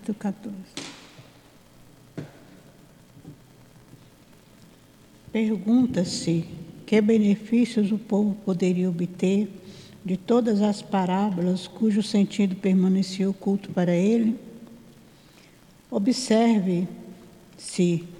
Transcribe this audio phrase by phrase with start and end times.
[0.00, 0.56] capítulo 14.
[5.32, 6.44] Pergunta-se
[6.86, 9.48] que benefícios o povo poderia obter
[10.04, 14.36] de todas as parábolas cujo sentido permanecia oculto para ele.
[15.90, 16.88] Observe-se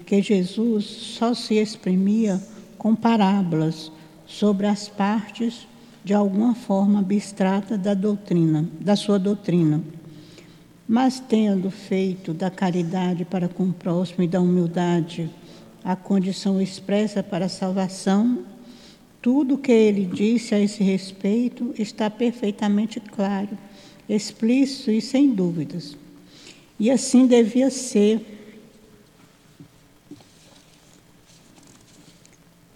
[0.05, 2.41] que Jesus só se exprimia
[2.77, 3.91] com parábolas
[4.25, 5.67] sobre as partes
[6.03, 9.81] de alguma forma abstrata da doutrina, da sua doutrina.
[10.91, 15.29] Mas tendo feito da caridade para com o próximo e da humildade
[15.85, 18.43] a condição expressa para a salvação,
[19.21, 23.57] tudo o que ele disse a esse respeito está perfeitamente claro,
[24.09, 25.95] explícito e sem dúvidas.
[26.77, 28.19] E assim devia ser.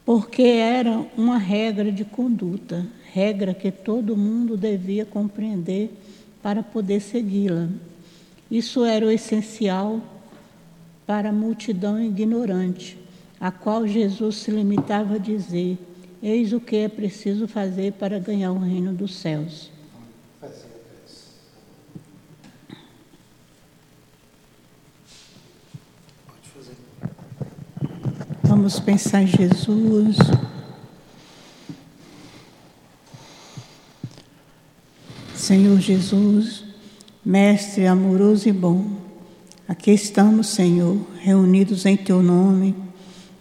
[0.06, 5.92] Porque era uma regra de conduta, regra que todo mundo devia compreender
[6.42, 7.68] para poder segui-la.
[8.50, 10.02] Isso era o essencial
[11.06, 12.98] para a multidão ignorante,
[13.40, 15.78] a qual Jesus se limitava a dizer:
[16.22, 19.72] Eis o que é preciso fazer para ganhar o reino dos céus.
[28.44, 30.18] Vamos pensar em Jesus.
[35.36, 36.65] Senhor Jesus,
[37.26, 38.86] Mestre amoroso e bom,
[39.68, 42.76] aqui estamos, Senhor, reunidos em Teu nome,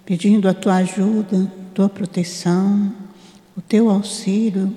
[0.06, 2.90] pedindo a Tua ajuda, Tua proteção,
[3.54, 4.72] o Teu auxílio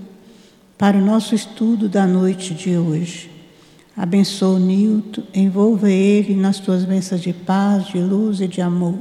[0.77, 3.31] para o nosso estudo da noite de hoje.
[3.95, 8.99] Abençoa o Nilton, envolva ele nas Tuas bênçãos de paz, de luz e de amor.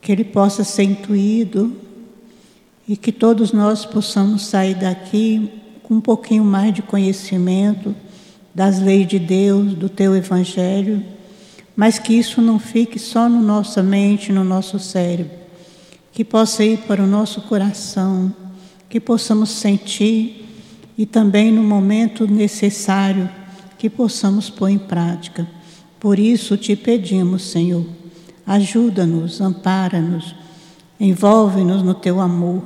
[0.00, 1.76] Que ele possa ser intuído
[2.88, 7.94] e que todos nós possamos sair daqui com um pouquinho mais de conhecimento
[8.54, 11.02] das leis de Deus, do teu evangelho,
[11.74, 15.32] mas que isso não fique só na nossa mente, no nosso cérebro,
[16.12, 18.34] que possa ir para o nosso coração,
[18.88, 20.46] que possamos sentir
[20.98, 23.28] e também no momento necessário
[23.78, 25.48] que possamos pôr em prática.
[25.98, 27.86] Por isso te pedimos, Senhor,
[28.46, 30.34] ajuda-nos, ampara-nos,
[31.00, 32.62] envolve-nos no teu amor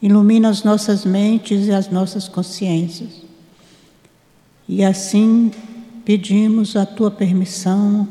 [0.00, 3.27] Ilumina as nossas mentes e as nossas consciências.
[4.68, 5.50] E assim
[6.04, 8.06] pedimos a tua permissão,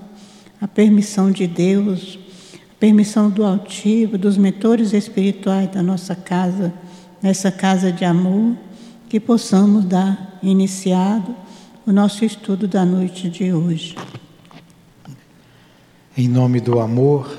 [0.59, 2.17] a permissão de Deus,
[2.55, 6.73] a permissão do altivo, dos mentores espirituais da nossa casa,
[7.21, 8.57] nessa casa de amor,
[9.07, 11.35] que possamos dar iniciado
[11.85, 13.95] o nosso estudo da noite de hoje.
[16.17, 17.37] Em nome do amor,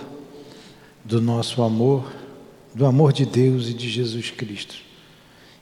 [1.04, 2.12] do nosso amor,
[2.72, 4.76] do amor de Deus e de Jesus Cristo,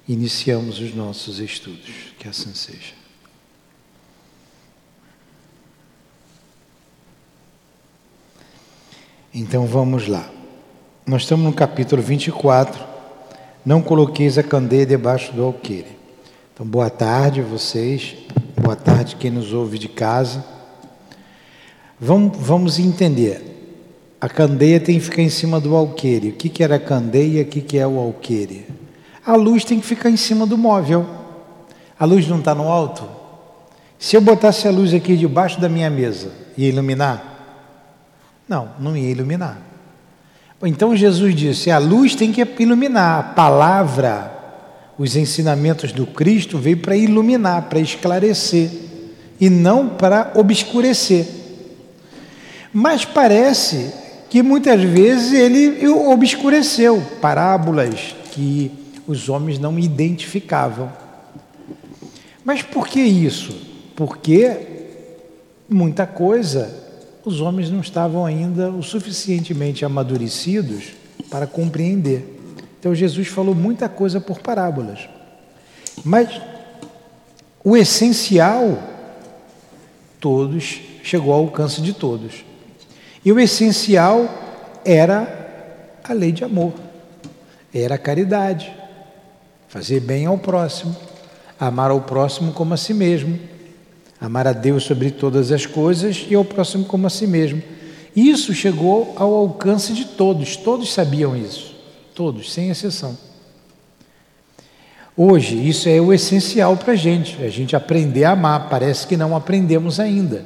[0.06, 1.94] iniciamos os nossos estudos.
[2.18, 3.05] Que assim seja.
[9.38, 10.30] Então vamos lá.
[11.06, 12.82] Nós estamos no capítulo 24.
[13.66, 15.94] Não coloqueis a candeia debaixo do alqueire.
[16.54, 18.16] Então, boa tarde vocês.
[18.58, 20.42] Boa tarde quem nos ouve de casa.
[22.00, 24.16] Vamos, vamos entender.
[24.18, 26.30] A candeia tem que ficar em cima do alqueire.
[26.30, 27.42] O que, que era a candeia?
[27.42, 28.64] O que, que é o alqueire?
[29.22, 31.04] A luz tem que ficar em cima do móvel.
[32.00, 33.06] A luz não está no alto?
[33.98, 37.35] Se eu botasse a luz aqui debaixo da minha mesa, ia iluminar?
[38.48, 39.58] Não, não ia iluminar.
[40.62, 43.18] Então Jesus disse: a luz tem que iluminar.
[43.18, 44.32] A palavra,
[44.96, 48.70] os ensinamentos do Cristo veio para iluminar, para esclarecer,
[49.40, 51.26] e não para obscurecer.
[52.72, 53.92] Mas parece
[54.30, 58.70] que muitas vezes ele obscureceu parábolas que
[59.06, 60.90] os homens não identificavam.
[62.44, 63.54] Mas por que isso?
[63.94, 64.58] Porque
[65.68, 66.85] muita coisa
[67.26, 70.92] os homens não estavam ainda o suficientemente amadurecidos
[71.28, 72.38] para compreender.
[72.78, 75.08] Então Jesus falou muita coisa por parábolas.
[76.04, 76.40] Mas
[77.64, 78.78] o essencial,
[80.20, 82.44] todos, chegou ao alcance de todos.
[83.24, 84.28] E o essencial
[84.84, 86.74] era a lei de amor,
[87.74, 88.72] era a caridade,
[89.66, 90.94] fazer bem ao próximo,
[91.58, 93.36] amar ao próximo como a si mesmo,
[94.20, 97.62] amar a Deus sobre todas as coisas e ao próximo como a si mesmo.
[98.14, 101.74] Isso chegou ao alcance de todos, todos sabiam isso,
[102.14, 103.16] todos, sem exceção.
[105.14, 109.16] Hoje, isso é o essencial para a gente, a gente aprender a amar, parece que
[109.16, 110.44] não aprendemos ainda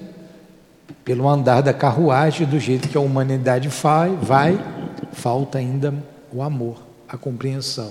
[1.04, 4.60] pelo andar da carruagem, do jeito que a humanidade vai, vai,
[5.12, 5.92] falta ainda
[6.32, 6.76] o amor,
[7.08, 7.90] a compreensão,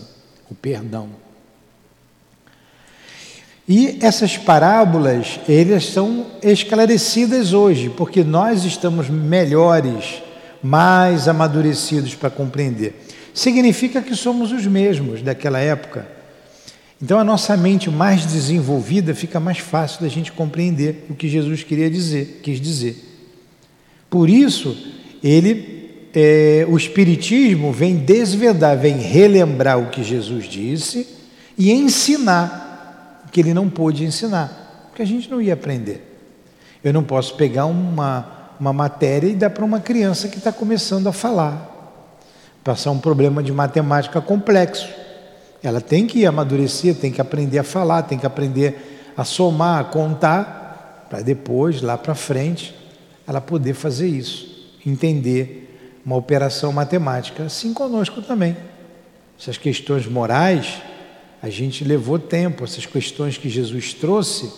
[0.49, 1.09] o perdão.
[3.71, 10.23] E essas parábolas, elas são esclarecidas hoje, porque nós estamos melhores,
[10.63, 12.95] mais amadurecidos para compreender.
[13.31, 16.07] Significa que somos os mesmos daquela época.
[16.99, 21.61] Então a nossa mente mais desenvolvida fica mais fácil da gente compreender o que Jesus
[21.61, 22.97] queria dizer, quis dizer.
[24.09, 24.75] Por isso,
[25.23, 31.05] ele, é, o Espiritismo vem desvendar, vem relembrar o que Jesus disse
[31.55, 32.68] e ensinar
[33.31, 36.05] que ele não pôde ensinar, porque a gente não ia aprender.
[36.83, 41.07] Eu não posso pegar uma, uma matéria e dar para uma criança que está começando
[41.07, 42.07] a falar,
[42.63, 44.87] passar um problema de matemática complexo.
[45.61, 49.83] Ela tem que amadurecer, tem que aprender a falar, tem que aprender a somar, a
[49.83, 52.73] contar, para depois, lá para frente,
[53.27, 57.43] ela poder fazer isso, entender uma operação matemática.
[57.43, 58.55] Assim conosco também.
[59.39, 60.81] Essas questões morais
[61.41, 64.51] a gente levou tempo, essas questões que Jesus trouxe,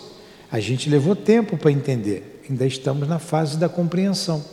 [0.52, 2.42] a gente levou tempo para entender.
[2.50, 4.44] Ainda estamos na fase da compreensão.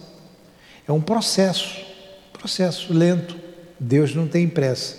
[0.86, 1.80] É um processo,
[2.32, 3.36] processo lento.
[3.80, 4.96] Deus não tem pressa.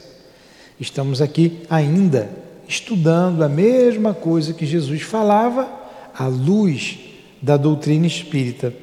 [0.79, 2.29] Estamos aqui ainda
[2.67, 5.69] estudando a mesma coisa que Jesus falava
[6.13, 6.99] à luz
[7.41, 8.73] da doutrina espírita.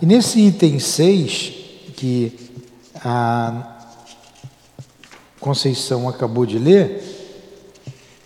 [0.00, 1.52] E nesse item 6,
[1.96, 2.32] que
[2.96, 3.76] a
[5.38, 7.02] Conceição acabou de ler,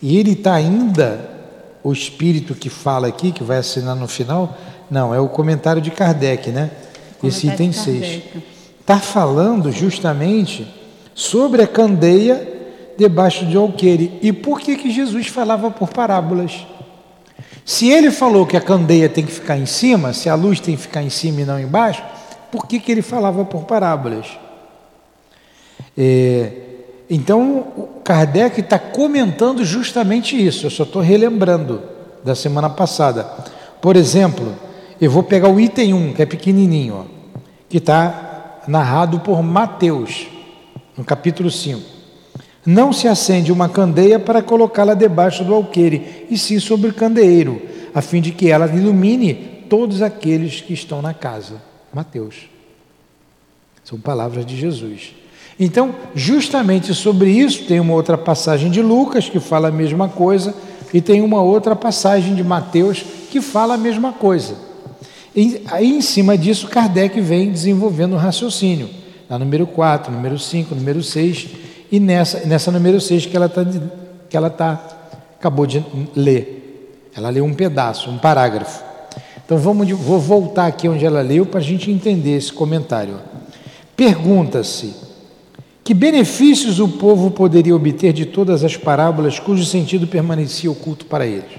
[0.04, 1.30] e ele está ainda,
[1.82, 4.54] o espírito que fala aqui, que vai assinar no final,
[4.90, 6.70] não, é o comentário de Kardec, né?
[7.22, 8.22] Esse item 6.
[8.78, 10.70] Está falando justamente
[11.14, 12.46] sobre a candeia
[12.98, 14.18] debaixo de alqueire.
[14.20, 16.66] E por que, que Jesus falava por parábolas?
[17.64, 20.76] Se ele falou que a candeia tem que ficar em cima, se a luz tem
[20.76, 22.02] que ficar em cima e não embaixo,
[22.52, 24.26] por que, que ele falava por parábolas?
[25.96, 26.52] É,
[27.08, 31.82] então, Kardec está comentando justamente isso, eu só estou relembrando
[32.22, 33.24] da semana passada.
[33.80, 34.54] Por exemplo,
[35.00, 37.04] eu vou pegar o item 1, que é pequenininho, ó,
[37.68, 40.26] que está narrado por Mateus,
[40.96, 41.80] no capítulo 5.
[42.66, 47.60] Não se acende uma candeia para colocá-la debaixo do alqueire, e sim sobre o candeeiro,
[47.94, 49.34] a fim de que ela ilumine
[49.68, 51.56] todos aqueles que estão na casa.
[51.92, 52.48] Mateus.
[53.82, 55.14] São palavras de Jesus.
[55.58, 60.54] Então, justamente sobre isso, tem uma outra passagem de Lucas que fala a mesma coisa,
[60.92, 64.54] e tem uma outra passagem de Mateus que fala a mesma coisa.
[65.34, 68.88] E aí, em cima disso, Kardec vem desenvolvendo um raciocínio,
[69.28, 71.48] na número 4, número 5, número 6,
[71.90, 73.64] e nessa, nessa número 6 que ela está
[74.28, 74.82] que ela tá,
[75.38, 75.84] acabou de
[76.16, 77.08] ler.
[77.14, 78.82] Ela leu um pedaço, um parágrafo.
[79.44, 83.20] Então vamos, vou voltar aqui onde ela leu para a gente entender esse comentário.
[83.96, 85.03] Pergunta-se
[85.84, 91.26] que benefícios o povo poderia obter de todas as parábolas cujo sentido permanecia oculto para
[91.26, 91.52] eles?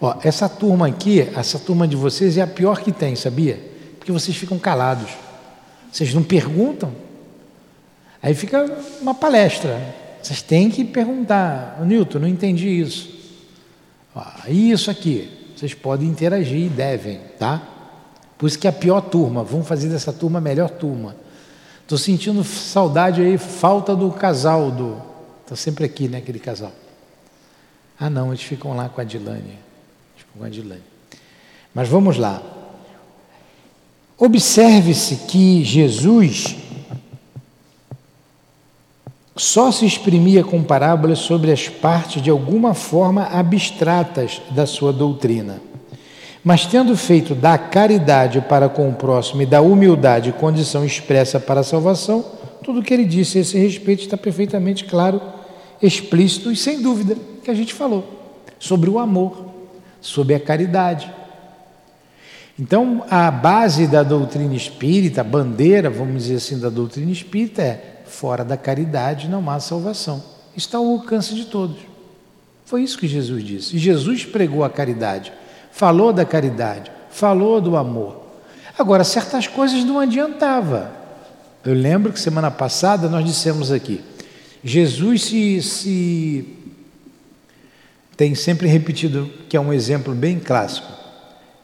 [0.00, 3.60] Ó, essa turma aqui, essa turma de vocês é a pior que tem, sabia?
[3.98, 5.10] Porque vocês ficam calados.
[5.92, 6.92] Vocês não perguntam.
[8.20, 8.66] Aí fica
[9.00, 9.80] uma palestra.
[10.20, 11.80] Vocês têm que perguntar.
[11.84, 13.10] Newton, não entendi isso.
[14.14, 15.30] Ó, isso aqui.
[15.54, 17.62] Vocês podem interagir e devem, tá?
[18.36, 19.44] Por isso que é a pior turma.
[19.44, 21.14] Vamos fazer dessa turma a melhor turma.
[21.90, 25.02] Estou sentindo saudade aí, falta do casal do.
[25.42, 26.70] Está sempre aqui, né, aquele casal.
[27.98, 29.58] Ah, não, eles ficam lá com a Dilane.
[30.14, 30.84] Ficam com a Dilane.
[31.74, 32.40] Mas vamos lá.
[34.16, 36.58] Observe-se que Jesus
[39.34, 45.60] só se exprimia com parábolas sobre as partes de alguma forma abstratas da sua doutrina.
[46.42, 51.60] Mas tendo feito da caridade para com o próximo e da humildade condição expressa para
[51.60, 52.24] a salvação,
[52.64, 55.20] tudo o que ele disse a esse respeito está perfeitamente claro,
[55.82, 58.20] explícito e sem dúvida que a gente falou
[58.58, 59.46] sobre o amor,
[60.00, 61.10] sobre a caridade.
[62.58, 68.02] Então, a base da doutrina espírita, a bandeira, vamos dizer assim, da doutrina espírita é:
[68.04, 70.22] fora da caridade não há salvação.
[70.54, 71.78] Está ao alcance de todos.
[72.66, 73.78] Foi isso que Jesus disse.
[73.78, 75.32] Jesus pregou a caridade
[75.72, 78.20] falou da caridade, falou do amor.
[78.78, 80.92] Agora, certas coisas não adiantava.
[81.64, 84.02] Eu lembro que semana passada nós dissemos aqui,
[84.64, 86.58] Jesus se, se
[88.16, 90.90] tem sempre repetido que é um exemplo bem clássico.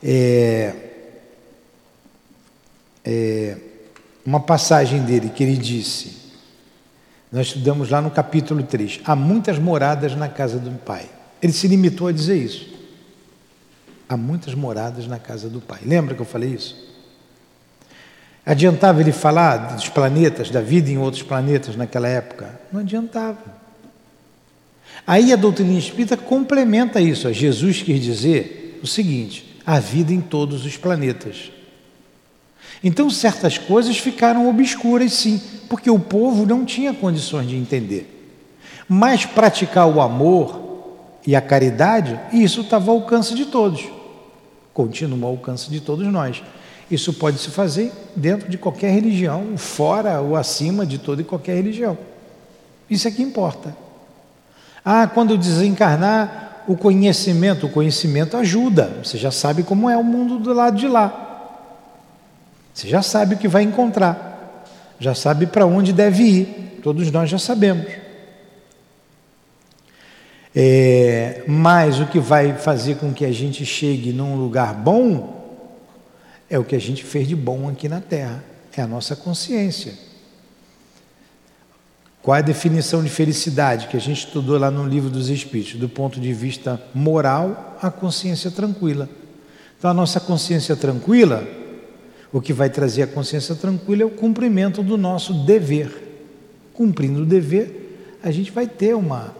[0.02, 0.74] É,
[3.04, 3.56] é,
[4.24, 6.16] uma passagem dele que ele disse,
[7.30, 11.06] nós estudamos lá no capítulo 3, há muitas moradas na casa do Pai.
[11.40, 12.75] Ele se limitou a dizer isso.
[14.08, 15.80] Há muitas moradas na casa do Pai.
[15.84, 16.86] Lembra que eu falei isso?
[18.44, 22.60] Adiantava ele falar dos planetas, da vida em outros planetas naquela época?
[22.72, 23.66] Não adiantava.
[25.04, 27.32] Aí a doutrina espírita complementa isso.
[27.32, 31.50] Jesus quis dizer o seguinte: a vida em todos os planetas.
[32.84, 38.12] Então, certas coisas ficaram obscuras, sim, porque o povo não tinha condições de entender.
[38.88, 40.66] Mas praticar o amor
[41.26, 43.84] e a caridade, isso estava ao alcance de todos,
[44.76, 46.42] continua ao alcance de todos nós.
[46.90, 51.54] Isso pode se fazer dentro de qualquer religião, fora ou acima de toda e qualquer
[51.54, 51.96] religião.
[52.88, 53.74] Isso é que importa.
[54.84, 58.98] Ah, quando desencarnar, o conhecimento, o conhecimento ajuda.
[59.02, 61.22] Você já sabe como é o mundo do lado de lá.
[62.74, 64.64] Você já sabe o que vai encontrar.
[65.00, 66.80] Já sabe para onde deve ir.
[66.82, 67.86] Todos nós já sabemos.
[70.58, 75.60] É, mas o que vai fazer com que a gente chegue num lugar bom
[76.48, 78.42] é o que a gente fez de bom aqui na Terra,
[78.74, 79.92] é a nossa consciência.
[82.22, 85.74] Qual é a definição de felicidade que a gente estudou lá no livro dos Espíritos?
[85.74, 89.10] Do ponto de vista moral, a consciência tranquila.
[89.78, 91.46] Então, a nossa consciência tranquila,
[92.32, 95.90] o que vai trazer a consciência tranquila é o cumprimento do nosso dever.
[96.72, 99.36] Cumprindo o dever, a gente vai ter uma,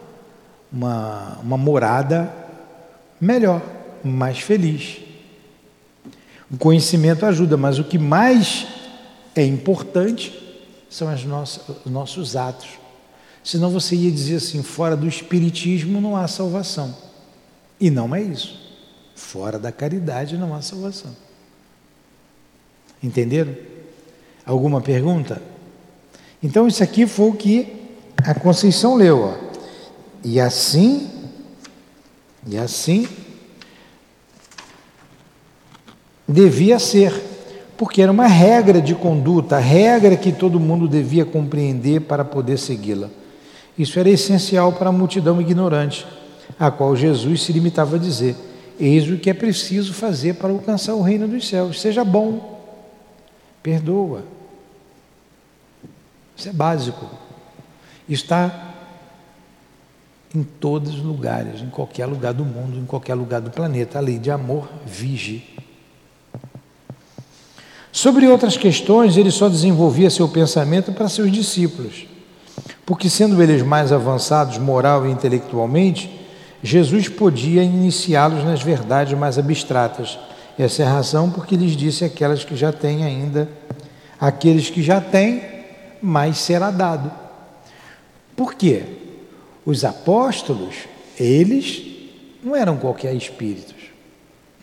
[0.77, 2.31] uma, uma morada
[3.19, 3.63] melhor,
[4.05, 4.99] mais feliz.
[6.51, 8.67] O conhecimento ajuda, mas o que mais
[9.35, 10.39] é importante
[10.91, 12.69] são as nossas, os nossos atos.
[13.43, 16.95] Senão você ia dizer assim: fora do Espiritismo não há salvação.
[17.81, 18.61] E não é isso.
[19.15, 21.17] Fora da caridade não há salvação.
[23.03, 23.55] Entenderam?
[24.45, 25.43] Alguma pergunta?
[26.43, 27.73] Então, isso aqui foi o que
[28.19, 29.21] a Conceição leu.
[29.21, 29.46] Ó.
[30.29, 31.09] E assim,
[32.45, 33.07] e assim
[36.27, 37.13] devia ser,
[37.77, 42.59] porque era uma regra de conduta, a regra que todo mundo devia compreender para poder
[42.59, 43.09] segui-la.
[43.79, 46.05] Isso era essencial para a multidão ignorante,
[46.59, 48.35] a qual Jesus se limitava a dizer:
[48.81, 51.81] Eis o que é preciso fazer para alcançar o reino dos céus.
[51.81, 52.65] Seja bom,
[53.63, 54.25] perdoa.
[56.37, 57.09] Isso é básico.
[58.09, 58.66] Está
[60.37, 63.97] em todos os lugares, em qualquer lugar do mundo, em qualquer lugar do planeta.
[63.97, 65.57] A lei de amor vige.
[67.91, 72.07] Sobre outras questões, ele só desenvolvia seu pensamento para seus discípulos,
[72.85, 76.11] porque, sendo eles mais avançados moral e intelectualmente,
[76.63, 80.19] Jesus podia iniciá-los nas verdades mais abstratas.
[80.59, 83.49] Essa é a razão porque lhes disse aquelas que já têm ainda,
[84.21, 85.43] aqueles que já têm,
[86.03, 87.11] mais será dado.
[88.37, 89.06] Por quê?
[89.67, 90.77] Os apóstolos,
[91.19, 91.83] eles
[92.43, 93.75] não eram qualquer espíritos,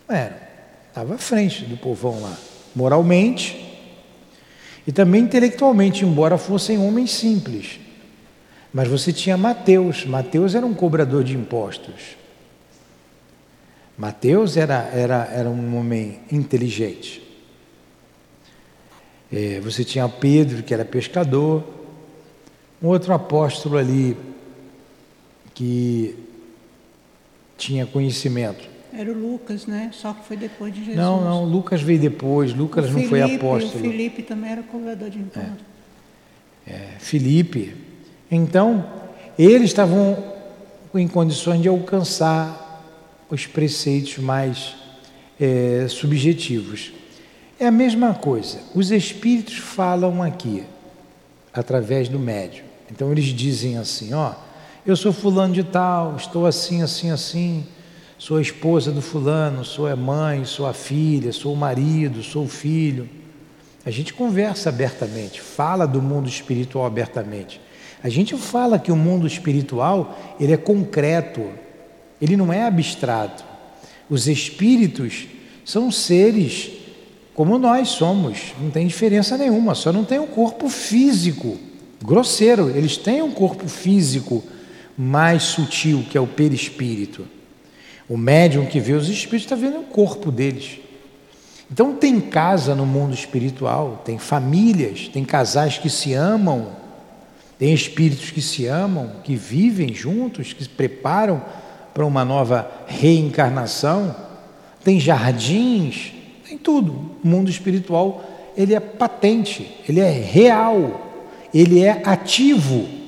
[0.07, 0.37] não eram,
[0.87, 2.35] estava à frente do povão lá
[2.75, 3.59] moralmente
[4.85, 7.79] e também intelectualmente, embora fossem homens simples.
[8.73, 12.17] Mas você tinha Mateus, Mateus era um cobrador de impostos.
[13.97, 17.21] Mateus era, era, era um homem inteligente.
[19.31, 21.63] É, você tinha Pedro, que era pescador,
[22.81, 24.17] um outro apóstolo ali
[25.53, 26.15] que
[27.57, 28.73] tinha conhecimento.
[28.91, 29.89] Era o Lucas, né?
[29.91, 30.97] Só que foi depois de Jesus.
[30.97, 33.79] Não, não, Lucas veio depois, Lucas não foi apóstolo.
[33.79, 35.65] O Felipe também era cobrador de impostos.
[36.67, 36.71] É.
[36.71, 37.75] é, Felipe.
[38.29, 38.85] Então,
[39.37, 40.33] eles estavam
[40.93, 42.63] em condições de alcançar
[43.29, 44.75] os preceitos mais
[45.39, 46.93] é, subjetivos.
[47.59, 48.59] É a mesma coisa.
[48.75, 50.63] Os espíritos falam aqui,
[51.51, 52.65] através do médium.
[52.91, 54.33] Então, eles dizem assim: ó,
[54.85, 57.65] eu sou fulano de tal, estou assim, assim, assim
[58.23, 62.45] sou a esposa do fulano, sou a mãe, sou a filha, sou o marido, sou
[62.45, 63.09] o filho.
[63.85, 67.59] A gente conversa abertamente, fala do mundo espiritual abertamente.
[68.01, 71.49] A gente fala que o mundo espiritual, ele é concreto,
[72.21, 73.43] ele não é abstrato.
[74.09, 75.27] Os espíritos
[75.65, 76.71] são seres
[77.33, 81.57] como nós somos, não tem diferença nenhuma, só não tem um corpo físico
[82.01, 84.43] grosseiro, eles têm um corpo físico
[84.97, 87.27] mais sutil, que é o perispírito.
[88.07, 90.79] O médium que vê os espíritos está vendo o corpo deles.
[91.71, 96.67] Então tem casa no mundo espiritual, tem famílias, tem casais que se amam,
[97.57, 101.41] tem espíritos que se amam, que vivem juntos, que se preparam
[101.93, 104.15] para uma nova reencarnação,
[104.83, 106.13] tem jardins,
[106.47, 106.91] tem tudo.
[107.23, 108.23] O mundo espiritual,
[108.55, 111.11] ele é patente, ele é real,
[111.53, 113.02] ele é ativo.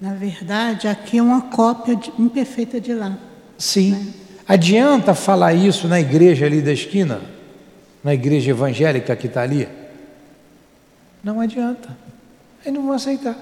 [0.00, 3.18] Na verdade, aqui é uma cópia de, imperfeita de lá.
[3.58, 3.92] Sim.
[3.92, 4.14] Né?
[4.48, 7.20] Adianta falar isso na igreja ali da esquina?
[8.02, 9.68] Na igreja evangélica que está ali?
[11.22, 11.96] Não adianta.
[12.64, 13.36] Eles não vão aceitar.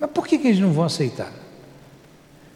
[0.00, 1.32] Mas por que, que eles não vão aceitar?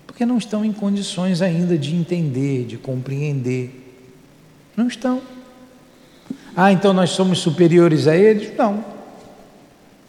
[0.07, 3.95] Porque não estão em condições ainda de entender, de compreender.
[4.77, 5.23] Não estão.
[6.57, 8.57] Ah, então nós somos superiores a eles?
[8.57, 8.85] Não.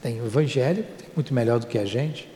[0.01, 2.27] Tem o Evangelho, tem muito melhor do que a gente.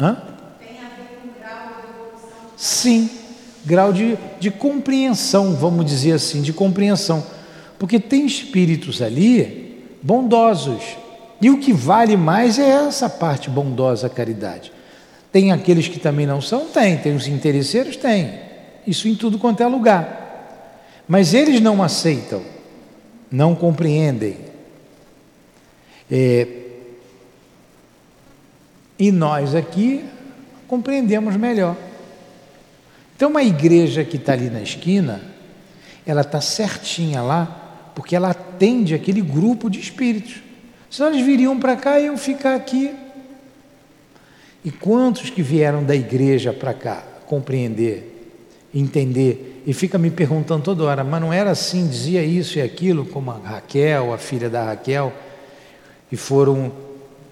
[0.00, 0.16] Hã?
[0.60, 2.50] Tem a ver com grau de evolução?
[2.56, 3.10] Sim,
[3.64, 7.24] grau de, de compreensão, vamos dizer assim, de compreensão.
[7.78, 10.82] Porque tem espíritos ali bondosos.
[11.40, 14.72] E o que vale mais é essa parte bondosa, caridade.
[15.30, 16.66] Tem aqueles que também não são?
[16.66, 16.96] Tem.
[16.96, 17.96] Tem os interesseiros?
[17.96, 18.40] Tem.
[18.86, 20.18] Isso em tudo quanto é lugar.
[21.06, 22.42] Mas eles não aceitam,
[23.30, 24.36] não compreendem.
[26.10, 26.46] É,
[28.98, 30.04] e nós aqui
[30.66, 31.76] compreendemos melhor.
[33.16, 35.20] Então, uma igreja que está ali na esquina,
[36.06, 40.36] ela está certinha lá, porque ela atende aquele grupo de espíritos.
[40.90, 42.94] Senão eles viriam para cá e iam ficar aqui.
[44.64, 48.32] E quantos que vieram da igreja para cá compreender,
[48.74, 53.04] entender, e fica me perguntando toda hora, mas não era assim, dizia isso e aquilo,
[53.04, 55.12] como a Raquel, a filha da Raquel,
[56.10, 56.72] e foram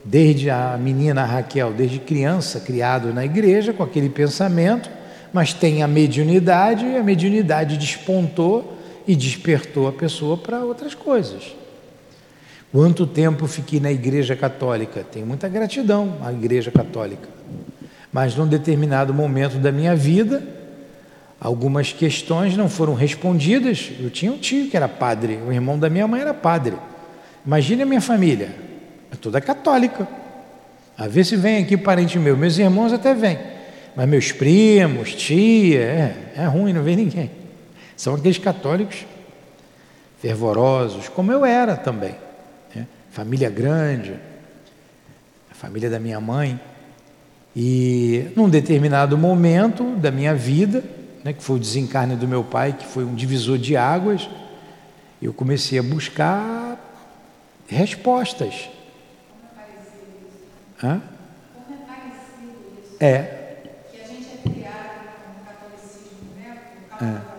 [0.07, 4.89] desde a menina Raquel, desde criança, criado na igreja com aquele pensamento,
[5.33, 11.55] mas tem a mediunidade, e a mediunidade despontou e despertou a pessoa para outras coisas.
[12.73, 15.05] Quanto tempo fiquei na Igreja Católica?
[15.11, 17.29] Tenho muita gratidão à Igreja Católica.
[18.13, 20.43] Mas num determinado momento da minha vida,
[21.41, 23.93] algumas questões não foram respondidas.
[24.01, 26.75] Eu tinha um tio que era padre, o irmão da minha mãe era padre.
[27.45, 28.51] Imagine a minha família,
[29.11, 30.07] é toda católica.
[30.97, 32.37] A ver se vem aqui parente meu.
[32.37, 33.39] Meus irmãos até vêm,
[33.95, 37.31] mas meus primos, tia, é, é ruim, não vem ninguém.
[37.97, 39.07] São aqueles católicos
[40.21, 42.15] fervorosos, como eu era também
[43.17, 44.13] família grande,
[45.51, 46.61] a família da minha mãe.
[47.57, 50.85] E num determinado momento da minha vida,
[51.25, 54.29] né, que foi o desencarne do meu pai, que foi um divisor de águas,
[55.23, 56.79] eu comecei a buscar
[57.67, 58.69] respostas.
[60.83, 61.01] Hã?
[61.53, 62.97] Como é parecido isso?
[63.01, 63.23] É.
[63.91, 66.59] Que a gente é criado com o catolicismo, né?
[66.99, 67.37] Com o é.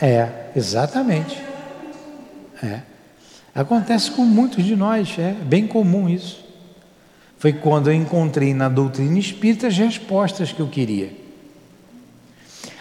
[0.00, 1.42] É, exatamente.
[2.62, 2.80] É.
[3.54, 6.46] Acontece com muitos de nós, é bem comum isso.
[7.36, 11.12] Foi quando eu encontrei na doutrina espírita as respostas que eu queria.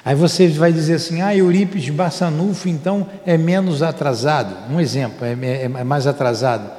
[0.07, 4.55] Aí você vai dizer assim: ah, Eurípides Bassanufo então é menos atrasado.
[4.73, 6.71] Um exemplo, é, é, é mais atrasado.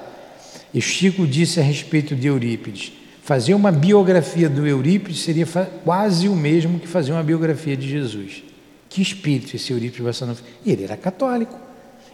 [0.73, 2.91] E Chico disse a respeito de Eurípides:
[3.23, 5.47] fazer uma biografia do Eurípides seria
[5.85, 8.43] quase o mesmo que fazer uma biografia de Jesus.
[8.89, 10.43] Que espírito esse Eurípides Bassanufo?
[10.65, 11.55] Ele era católico.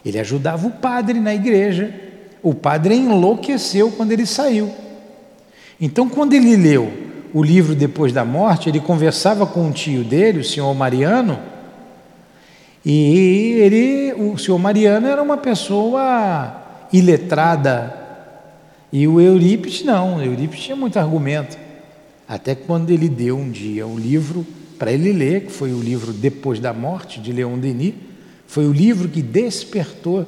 [0.03, 1.95] Ele ajudava o padre na igreja.
[2.43, 4.69] O padre enlouqueceu quando ele saiu.
[5.79, 6.91] Então, quando ele leu
[7.35, 11.37] o livro depois da morte, ele conversava com o tio dele, o senhor Mariano,
[12.85, 17.93] e ele, o senhor Mariano era uma pessoa iletrada,
[18.89, 21.57] e o Eurípides não, o Eurípides tinha muito argumento.
[22.25, 24.47] Até quando ele deu um dia o livro
[24.79, 27.95] para ele ler, que foi o livro Depois da Morte, de Leon Denis,
[28.47, 30.25] foi o livro que despertou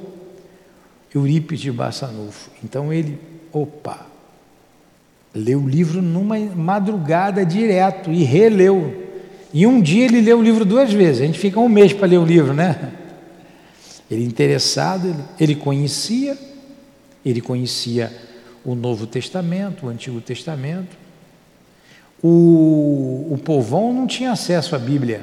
[1.15, 2.51] Eurípides de Bassanufo.
[2.61, 3.17] Então ele,
[3.53, 4.06] opa,
[5.37, 9.05] leu o livro numa madrugada direto e releu.
[9.53, 11.21] E um dia ele leu o livro duas vezes.
[11.21, 12.93] A gente fica um mês para ler o livro, né?
[14.09, 16.37] Ele interessado, ele, conhecia,
[17.25, 18.11] ele conhecia
[18.63, 20.97] o Novo Testamento, o Antigo Testamento,
[22.21, 25.21] o, o povão não tinha acesso à Bíblia,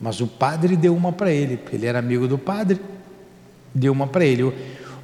[0.00, 2.80] mas o padre deu uma para ele, ele era amigo do padre,
[3.74, 4.52] deu uma para ele.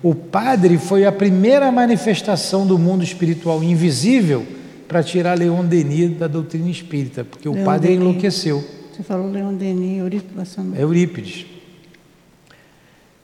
[0.04, 4.46] O, padre foi a primeira manifestação do mundo espiritual invisível
[4.86, 8.02] para tirar Leon Denis da doutrina espírita, porque o padre Denis.
[8.02, 8.62] enlouqueceu.
[8.92, 10.56] Você falou Leon Denis, Eurípides.
[10.78, 11.46] Eurípides.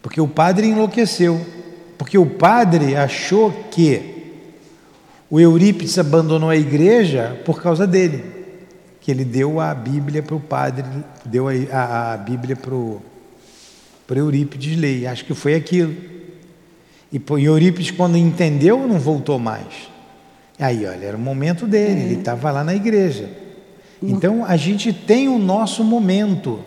[0.00, 1.38] Porque o padre enlouqueceu.
[1.98, 4.34] Porque o padre achou que
[5.28, 8.24] o Eurípides abandonou a igreja por causa dele,
[9.02, 10.86] que ele deu a Bíblia para o padre,
[11.26, 13.02] deu a, a, a Bíblia para o
[14.08, 15.06] Eurípides ler.
[15.08, 16.19] Acho que foi aquilo.
[17.12, 19.90] E, Eurípides, quando entendeu, não voltou mais.
[20.58, 22.04] Aí, olha, era o momento dele, é.
[22.04, 23.28] ele estava lá na igreja.
[24.02, 26.60] Então, a gente tem o nosso momento.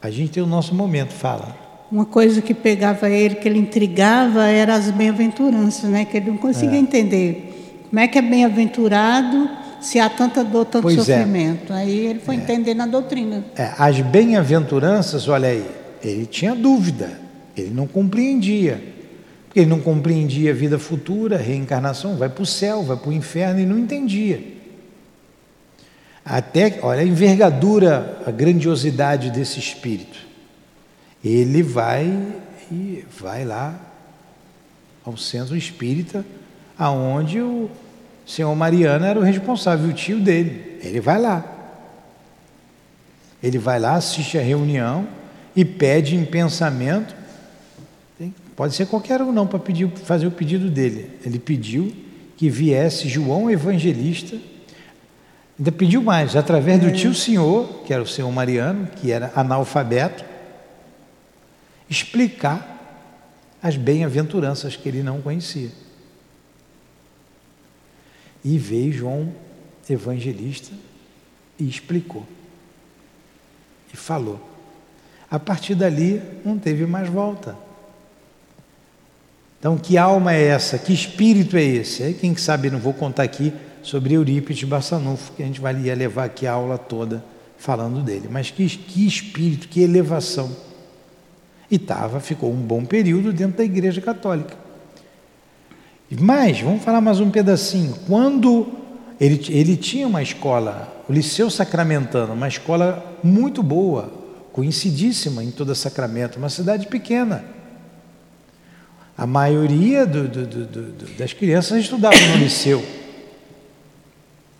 [0.00, 1.56] A gente tem o nosso momento, fala.
[1.90, 6.04] Uma coisa que pegava ele, que ele intrigava, era as bem-aventuranças, né?
[6.04, 6.80] Que ele não conseguia é.
[6.80, 7.84] entender.
[7.90, 9.48] Como é que é bem-aventurado
[9.80, 11.18] se há tanta dor, tanto Pois é.
[11.18, 11.72] sofrimento.
[11.72, 13.44] Aí ele foi entendendo a doutrina.
[13.56, 15.64] É, as bem-aventuranças, olha aí,
[16.02, 17.10] ele tinha dúvida,
[17.56, 18.93] ele não compreendia.
[19.54, 23.08] Porque ele não compreendia a vida futura, a reencarnação, vai para o céu, vai para
[23.08, 24.42] o inferno e não entendia.
[26.24, 30.18] Até, olha a envergadura, a grandiosidade desse espírito.
[31.24, 32.04] Ele vai
[32.68, 33.78] e vai lá
[35.04, 36.26] ao centro espírita,
[36.76, 37.70] aonde o
[38.26, 40.80] senhor Mariano era o responsável, o tio dele.
[40.82, 41.44] Ele vai lá.
[43.40, 45.06] Ele vai lá, assiste a reunião
[45.54, 47.14] e pede em pensamento.
[48.56, 51.10] Pode ser qualquer um não para pedir, fazer o pedido dele.
[51.24, 51.94] Ele pediu
[52.36, 54.38] que viesse João Evangelista.
[55.58, 60.24] Ainda pediu mais, através do tio senhor, que era o senhor Mariano, que era analfabeto,
[61.88, 62.70] explicar
[63.62, 65.70] as bem-aventuranças que ele não conhecia.
[68.44, 69.32] E veio João
[69.88, 70.72] Evangelista
[71.58, 72.26] e explicou.
[73.92, 74.40] E falou.
[75.30, 77.63] A partir dali não teve mais volta.
[79.64, 80.76] Então, que alma é essa?
[80.76, 82.02] Que espírito é esse?
[82.02, 83.50] Aí, quem sabe, não vou contar aqui
[83.82, 87.24] sobre Eurípides Bassanufo, que a gente vai levar aqui a aula toda
[87.56, 88.28] falando dele.
[88.30, 90.54] Mas que, que espírito, que elevação.
[91.70, 94.54] E tava, ficou um bom período dentro da Igreja Católica.
[96.20, 97.94] Mas, vamos falar mais um pedacinho.
[98.06, 98.68] Quando
[99.18, 104.12] ele, ele tinha uma escola, o Liceu Sacramentano, uma escola muito boa,
[104.52, 107.63] conhecidíssima em toda Sacramento, uma cidade pequena.
[109.16, 112.84] A maioria do, do, do, das crianças estudavam no liceu.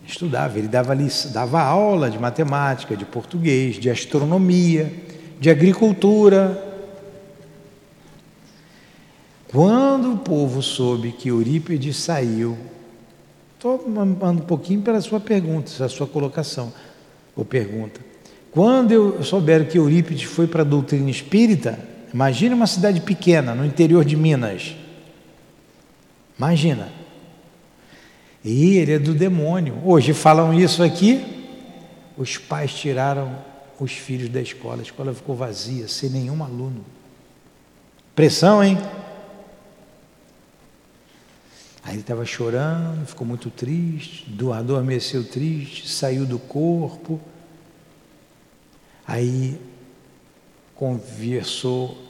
[0.07, 0.95] Estudava, ele dava,
[1.33, 4.91] dava aula de matemática, de português, de astronomia,
[5.39, 6.63] de agricultura.
[9.51, 12.57] Quando o povo soube que Eurípides saiu,
[13.55, 16.71] estou mandando um pouquinho pela sua pergunta, a sua colocação,
[17.35, 17.99] ou pergunta.
[18.51, 21.77] Quando eu souber que Eurípides foi para a doutrina espírita,
[22.15, 24.73] imagine uma cidade pequena, no interior de Minas.
[26.37, 26.89] Imagina.
[28.41, 29.81] E ele é do demônio.
[29.83, 31.45] Hoje falam isso aqui,
[32.17, 33.37] os pais tiraram
[33.77, 36.85] os filhos da escola, a escola ficou vazia, sem nenhum aluno.
[38.15, 38.77] Pressão, hein?
[41.83, 47.19] Aí ele estava chorando, ficou muito triste, adormeceu triste, saiu do corpo.
[49.05, 49.59] Aí
[50.75, 52.04] conversou,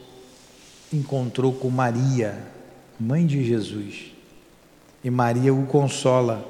[0.92, 2.38] encontrou com Maria,
[2.98, 4.12] mãe de Jesus.
[5.02, 6.46] E Maria o consola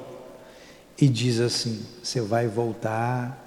[0.99, 3.37] e diz assim: Você vai voltar,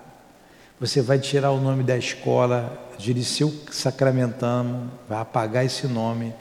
[0.79, 6.33] você vai tirar o nome da escola de Liceu Sacramentano, vai apagar esse nome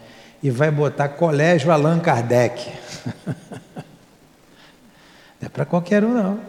[0.41, 2.71] e vai botar Colégio Allan Kardec.
[5.41, 6.39] não é para qualquer um, não.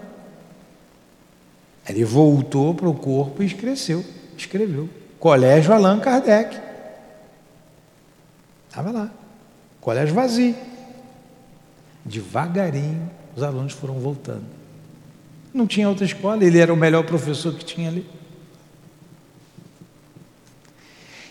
[1.89, 4.05] Ele voltou para o corpo e escreveu,
[4.37, 4.89] escreveu.
[5.19, 6.70] Colégio Allan Kardec.
[8.71, 9.11] Estava lá.
[9.81, 10.55] Colégio vazio.
[12.05, 14.45] Devagarinho os alunos foram voltando.
[15.53, 18.07] Não tinha outra escola, ele era o melhor professor que tinha ali.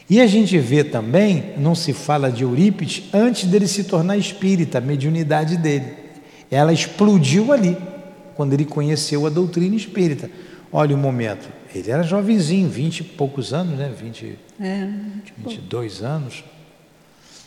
[0.09, 4.79] E a gente vê também, não se fala de Eurípides antes dele se tornar espírita,
[4.79, 5.93] a mediunidade dele.
[6.49, 7.77] Ela explodiu ali,
[8.35, 10.29] quando ele conheceu a doutrina espírita.
[10.71, 13.93] Olha o momento, ele era jovenzinho, vinte e poucos anos, né?
[13.95, 14.89] 20, É,
[15.37, 16.43] 22 anos.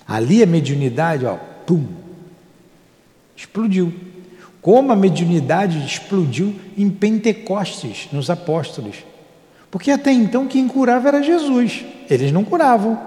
[0.07, 1.37] Ali a mediunidade, ó,
[1.67, 1.87] pum,
[3.37, 3.93] explodiu.
[4.61, 8.97] Como a mediunidade explodiu em Pentecostes, nos apóstolos.
[9.71, 13.01] Porque até então quem curava era Jesus, eles não curavam.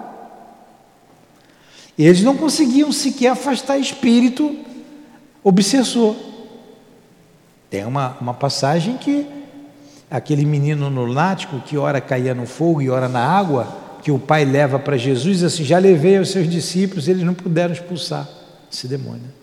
[1.97, 4.53] Eles não conseguiam sequer afastar espírito
[5.43, 6.15] obsessor.
[7.69, 9.25] Tem uma, uma passagem que
[10.10, 14.46] aquele menino lunático que ora caía no fogo e ora na água, que o pai
[14.46, 18.30] leva para Jesus, assim, já levei aos seus discípulos, eles não puderam expulsar
[18.72, 19.34] esse demônio.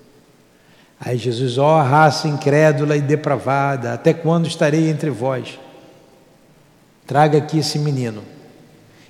[1.00, 5.58] Aí Jesus, ó raça incrédula e depravada, até quando estarei entre vós?
[7.04, 8.22] Traga aqui esse menino.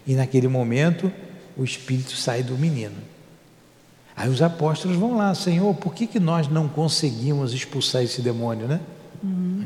[0.07, 1.13] E naquele momento,
[1.55, 2.97] o espírito sai do menino.
[4.17, 8.67] Aí os apóstolos vão lá, Senhor, por que, que nós não conseguimos expulsar esse demônio,
[8.67, 8.81] né?
[9.23, 9.63] Uhum.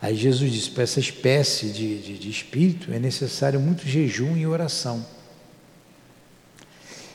[0.00, 4.46] Aí, Jesus disse: para essa espécie de, de, de espírito é necessário muito jejum e
[4.46, 5.04] oração.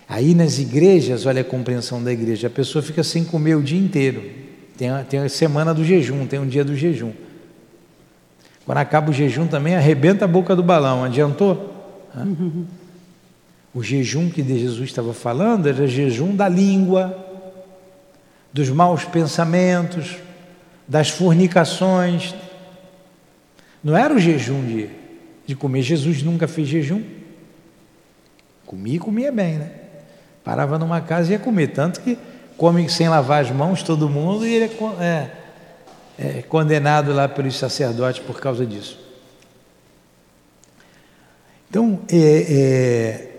[0.07, 3.79] Aí nas igrejas, olha a compreensão da igreja, a pessoa fica sem comer o dia
[3.79, 4.23] inteiro.
[4.77, 7.13] Tem a, tem a semana do jejum, tem um dia do jejum.
[8.65, 11.03] Quando acaba o jejum também, arrebenta a boca do balão.
[11.03, 11.71] Adiantou?
[13.73, 17.17] O jejum que Jesus estava falando era jejum da língua,
[18.53, 20.17] dos maus pensamentos,
[20.87, 22.35] das fornicações.
[23.83, 24.89] Não era o jejum de,
[25.45, 25.81] de comer.
[25.81, 27.03] Jesus nunca fez jejum.
[28.65, 29.71] Comia e comia bem, né?
[30.43, 31.67] Parava numa casa e ia comer.
[31.67, 32.17] Tanto que
[32.57, 35.29] come sem lavar as mãos todo mundo e ele é,
[36.17, 38.99] é, é condenado lá pelos sacerdotes por causa disso.
[41.69, 43.33] Então, é, é,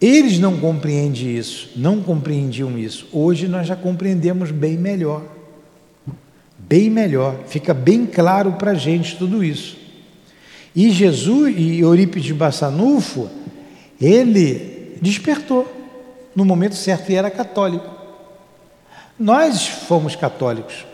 [0.00, 3.08] eles não compreendem isso, não compreendiam isso.
[3.12, 5.35] Hoje nós já compreendemos bem melhor.
[6.68, 9.76] Bem melhor, fica bem claro para a gente tudo isso.
[10.74, 13.30] E Jesus e Eurípides Bassanufo,
[14.00, 15.72] ele despertou
[16.34, 17.88] no momento certo e era católico.
[19.16, 20.84] Nós fomos católicos.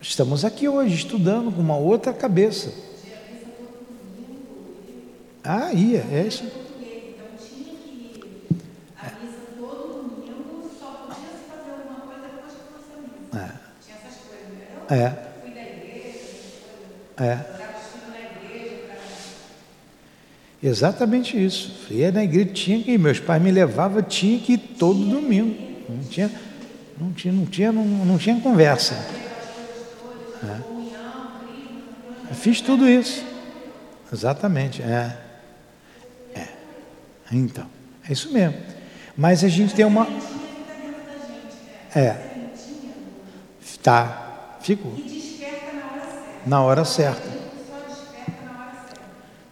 [0.00, 2.72] Estamos aqui hoje estudando com uma outra cabeça.
[5.42, 6.44] Ah, ia, é isso.
[14.90, 15.12] É.
[17.16, 17.24] É.
[17.24, 17.58] É.
[20.62, 21.86] Exatamente isso.
[21.90, 22.98] Ia na igreja, tinha que ir.
[22.98, 25.56] Meus pais me levavam, tinha que ir todo domingo.
[25.88, 26.30] Não tinha,
[27.00, 28.94] não tinha, não tinha, não, não tinha conversa.
[32.30, 32.34] É.
[32.34, 33.24] fiz tudo isso.
[34.12, 35.28] Exatamente, é.
[37.30, 37.66] Então,
[38.08, 38.56] é isso mesmo.
[39.16, 40.06] Mas a gente tem uma.
[41.94, 42.16] É.
[43.82, 44.27] Tá.
[44.68, 44.92] Ficou.
[46.44, 47.26] Na hora certa.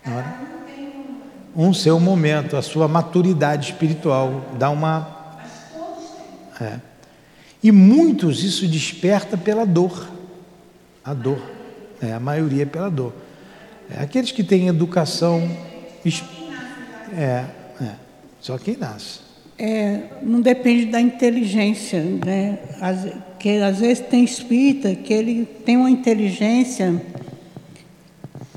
[0.05, 0.40] Na hora.
[1.57, 4.44] Um seu momento, a sua maturidade espiritual.
[4.59, 5.38] Dá uma.
[6.61, 6.79] É.
[7.62, 10.07] E muitos isso desperta pela dor.
[11.02, 11.40] A dor.
[12.02, 13.14] É, a maioria é pela dor.
[13.88, 15.50] É, aqueles que têm educação.
[17.16, 17.46] É,
[18.38, 19.20] só quem nasce.
[19.59, 22.59] É, não depende da inteligência, né?
[22.81, 23.07] Às,
[23.38, 27.01] que às vezes tem espírita que ele tem uma inteligência,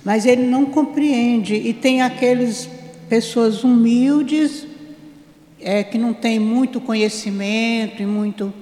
[0.04, 1.56] mas ele não compreende.
[1.56, 2.70] E tem aqueles
[3.08, 4.68] pessoas humildes
[5.62, 8.54] é, que não têm muito conhecimento e muito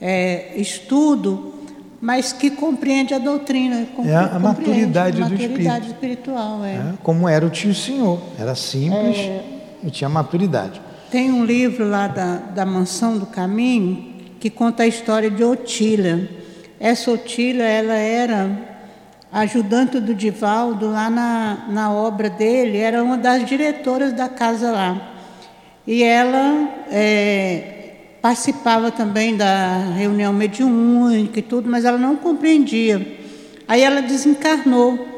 [0.00, 1.54] é, estudo,
[2.00, 3.86] mas que compreende a doutrina.
[4.04, 6.64] é a maturidade, a maturidade do espiritual.
[6.64, 6.74] É.
[6.74, 6.94] é.
[7.02, 9.16] como era o tio senhor, era simples.
[9.18, 9.44] É,
[9.84, 10.80] e tinha maturidade.
[11.16, 16.28] Tem um livro lá da, da Mansão do Caminho que conta a história de Otília.
[16.78, 18.50] Essa Otília, ela era
[19.32, 25.14] ajudante do Divaldo lá na, na obra dele, era uma das diretoras da casa lá.
[25.86, 33.00] E ela é, participava também da reunião mediúnica e tudo, mas ela não compreendia.
[33.66, 35.15] Aí ela desencarnou.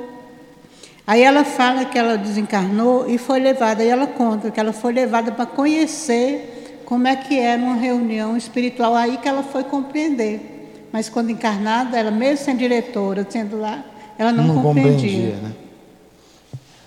[1.09, 4.93] Aí ela fala que ela desencarnou e foi levada, e ela conta que ela foi
[4.93, 10.87] levada para conhecer como é que era uma reunião espiritual, aí que ela foi compreender.
[10.93, 13.83] Mas quando encarnada, ela mesmo sendo diretora, sendo lá,
[14.19, 15.33] ela não, não compreendia.
[15.33, 15.53] compreendia né?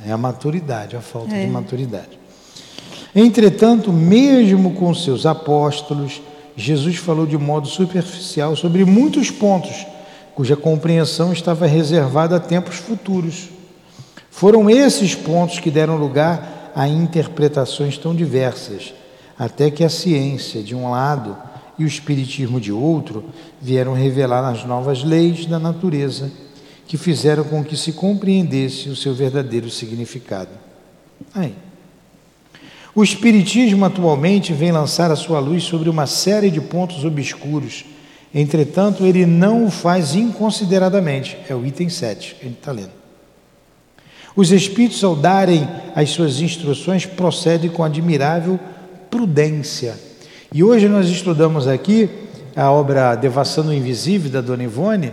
[0.06, 1.44] É a maturidade, a falta é.
[1.44, 2.20] de maturidade.
[3.16, 6.22] Entretanto, mesmo com seus apóstolos,
[6.56, 9.88] Jesus falou de modo superficial sobre muitos pontos,
[10.36, 13.50] cuja compreensão estava reservada a tempos futuros.
[14.32, 18.94] Foram esses pontos que deram lugar a interpretações tão diversas,
[19.38, 21.38] até que a ciência, de um lado,
[21.78, 23.26] e o espiritismo, de outro,
[23.62, 26.32] vieram revelar as novas leis da natureza,
[26.88, 30.52] que fizeram com que se compreendesse o seu verdadeiro significado.
[31.36, 31.54] Aí.
[32.94, 37.86] O Espiritismo atualmente vem lançar a sua luz sobre uma série de pontos obscuros.
[38.34, 41.38] Entretanto, ele não o faz inconsideradamente.
[41.48, 43.01] É o item 7 que a gente está lendo.
[44.36, 48.60] Os espíritos, ao darem as suas instruções, procedem com admirável
[49.10, 49.98] prudência.
[50.54, 52.10] E hoje nós estudamos aqui
[52.56, 55.12] a obra Devassando o Invisível, da Dona Ivone.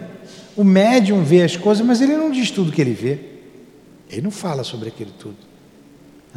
[0.56, 3.18] O médium vê as coisas, mas ele não diz tudo que ele vê.
[4.10, 5.36] Ele não fala sobre aquilo tudo.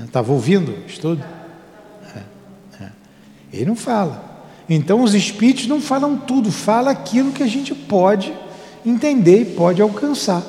[0.04, 1.24] Estava ouvindo o estudo?
[2.16, 2.90] É, é.
[3.54, 4.32] Ele não fala.
[4.70, 8.34] Então os espíritos não falam tudo, fala aquilo que a gente pode
[8.86, 10.44] entender e pode alcançar.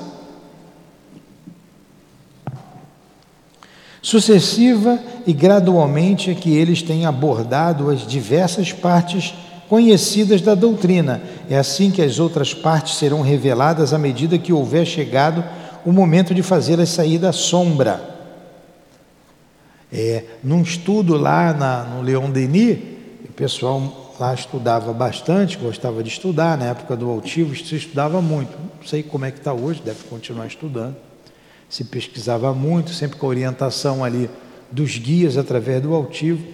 [4.03, 9.33] Sucessiva e gradualmente é que eles têm abordado as diversas partes
[9.69, 11.23] conhecidas da doutrina.
[11.49, 15.45] É assim que as outras partes serão reveladas à medida que houver chegado
[15.87, 18.11] o momento de fazê-las sair da sombra.
[19.93, 22.79] É, num estudo lá na, no Leon Denis,
[23.25, 28.51] o pessoal lá estudava bastante, gostava de estudar, na época do altivo se estudava muito.
[28.59, 30.97] Não sei como é que está hoje, deve continuar estudando
[31.73, 34.29] se pesquisava muito, sempre com a orientação ali
[34.71, 36.47] dos guias através do altivo.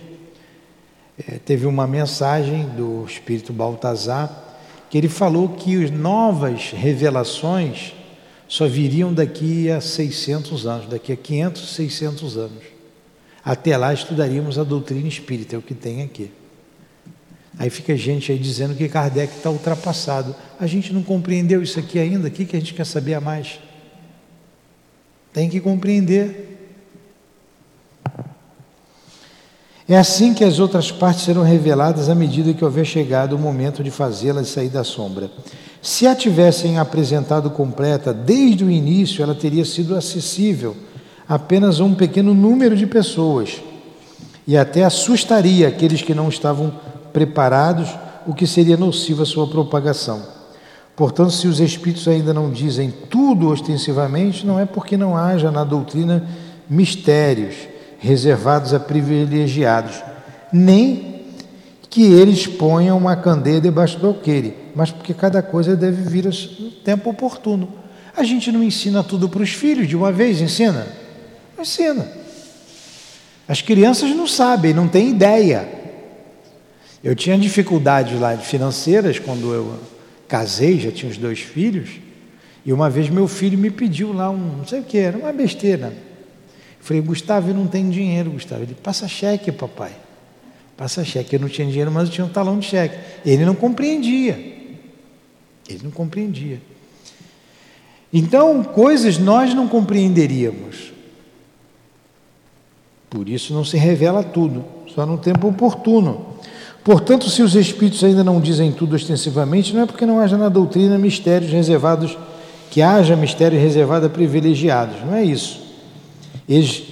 [1.19, 4.45] É, teve uma mensagem do espírito Baltazar
[4.89, 7.95] que ele falou que as novas revelações
[8.47, 12.63] só viriam daqui a 600 anos, daqui a 500, 600 anos.
[13.45, 16.31] Até lá estudaríamos a doutrina espírita, é o que tem aqui.
[17.59, 20.33] Aí fica gente aí dizendo que Kardec está ultrapassado.
[20.61, 23.21] A gente não compreendeu isso aqui ainda, o que, que a gente quer saber a
[23.21, 23.59] mais?
[25.33, 26.49] Tem que compreender.
[29.89, 33.83] É assim que as outras partes serão reveladas à medida que houver chegado o momento
[33.83, 35.31] de fazê-las sair da sombra.
[35.81, 40.77] Se a tivessem apresentado completa desde o início, ela teria sido acessível
[41.27, 43.63] apenas a um pequeno número de pessoas
[44.47, 46.73] e até assustaria aqueles que não estavam
[47.13, 47.89] preparados,
[48.27, 50.38] o que seria nocivo à sua propagação.
[50.99, 55.63] Portanto, se os espíritos ainda não dizem tudo ostensivamente, não é porque não haja na
[55.63, 56.29] doutrina
[56.69, 57.55] mistérios
[58.01, 60.03] reservados a privilegiados,
[60.53, 61.23] nem
[61.89, 66.71] que eles ponham uma candeia debaixo do alqueire, mas porque cada coisa deve vir no
[66.83, 67.69] tempo oportuno.
[68.17, 70.85] A gente não ensina tudo para os filhos de uma vez, ensina?
[71.57, 72.09] Ensina.
[73.47, 75.69] As crianças não sabem, não têm ideia.
[77.05, 79.79] Eu tinha dificuldades lá financeiras quando eu
[80.29, 81.89] casei, já tinha os dois filhos,
[82.65, 85.33] e uma vez meu filho me pediu lá um, não sei o que, era uma
[85.33, 85.87] besteira.
[85.89, 88.63] Eu falei, Gustavo, eu não tenho dinheiro, Gustavo.
[88.63, 89.93] Ele, passa cheque, papai.
[90.77, 91.35] Passa cheque.
[91.35, 92.97] Eu não tinha dinheiro, mas eu tinha um talão de cheque.
[93.27, 94.33] Ele não compreendia.
[95.69, 96.61] Ele não compreendia.
[98.13, 100.93] Então, coisas nós não compreenderíamos.
[103.11, 104.65] Por isso não se revela tudo,
[104.95, 106.39] só no tempo oportuno.
[106.89, 110.49] Portanto, se os espíritos ainda não dizem tudo ostensivamente, não é porque não haja na
[110.49, 112.17] doutrina mistérios reservados,
[112.71, 115.61] que haja mistério reservado a privilegiados, não é isso.
[116.49, 116.83] Eles,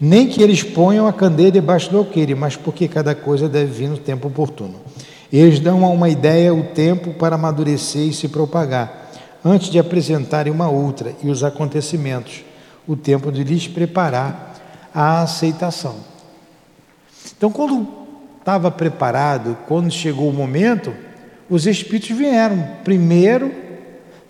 [0.00, 3.88] nem que eles ponham a candeia debaixo do alqueire, mas porque cada coisa deve vir
[3.88, 4.76] no tempo oportuno.
[5.32, 9.10] Eles dão a uma ideia o tempo para amadurecer e se propagar,
[9.44, 12.44] antes de apresentarem uma outra, e os acontecimentos,
[12.86, 14.54] o tempo de lhes preparar
[14.94, 15.96] a aceitação.
[17.36, 17.99] Então, quando
[18.40, 20.92] estava preparado, quando chegou o momento,
[21.48, 23.52] os espíritos vieram primeiro,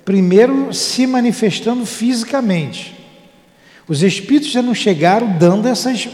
[0.04, 2.94] primeiro se manifestando fisicamente.
[3.88, 6.08] Os espíritos já não chegaram dando essas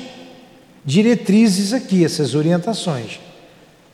[0.84, 3.18] diretrizes aqui, essas orientações.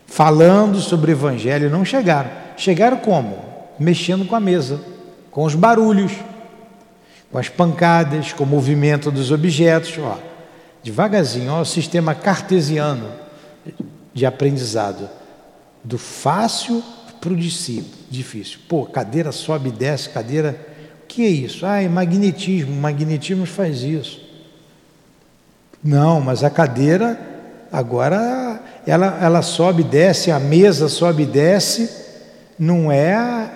[0.06, 2.30] Falando sobre o evangelho, não chegaram.
[2.56, 3.38] Chegaram como?
[3.78, 4.80] Mexendo com a mesa,
[5.30, 6.12] com os barulhos,
[7.30, 10.18] com as pancadas, com o movimento dos objetos, ó.
[10.82, 13.21] Devagarzinho, ó, o sistema cartesiano
[14.12, 15.08] de aprendizado,
[15.82, 16.82] do fácil
[17.20, 18.58] para o difícil.
[18.68, 20.58] Pô, cadeira sobe e desce, cadeira.
[21.04, 21.64] O que é isso?
[21.64, 22.74] Ah, é magnetismo.
[22.74, 24.20] magnetismo faz isso.
[25.82, 27.18] Não, mas a cadeira
[27.70, 31.90] agora ela, ela sobe e desce, a mesa sobe e desce,
[32.58, 33.50] não é a,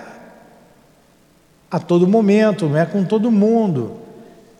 [1.69, 3.97] a todo momento, não é com todo mundo.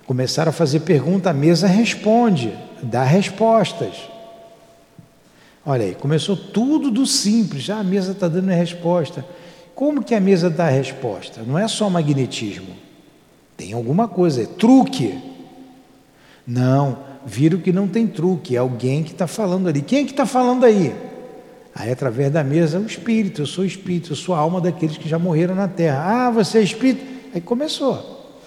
[0.05, 4.16] Começaram a fazer pergunta, a mesa responde, dá respostas.
[5.69, 9.25] Olha aí, começou tudo do simples, já a mesa está dando a resposta.
[9.75, 11.41] Como que a mesa dá a resposta?
[11.45, 12.73] Não é só magnetismo,
[13.57, 15.19] tem alguma coisa, é truque.
[16.47, 19.81] Não, viram que não tem truque, é alguém que está falando ali.
[19.81, 20.95] Quem é que está falando aí?
[21.75, 25.09] Aí, através da mesa, o espírito, eu sou espírito, eu sou a alma daqueles que
[25.09, 26.27] já morreram na terra.
[26.27, 27.03] Ah, você é espírito?
[27.35, 28.37] Aí começou.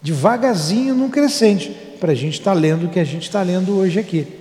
[0.00, 1.68] Devagarzinho, num crescente,
[2.00, 4.39] para a gente estar tá lendo o que a gente está lendo hoje aqui.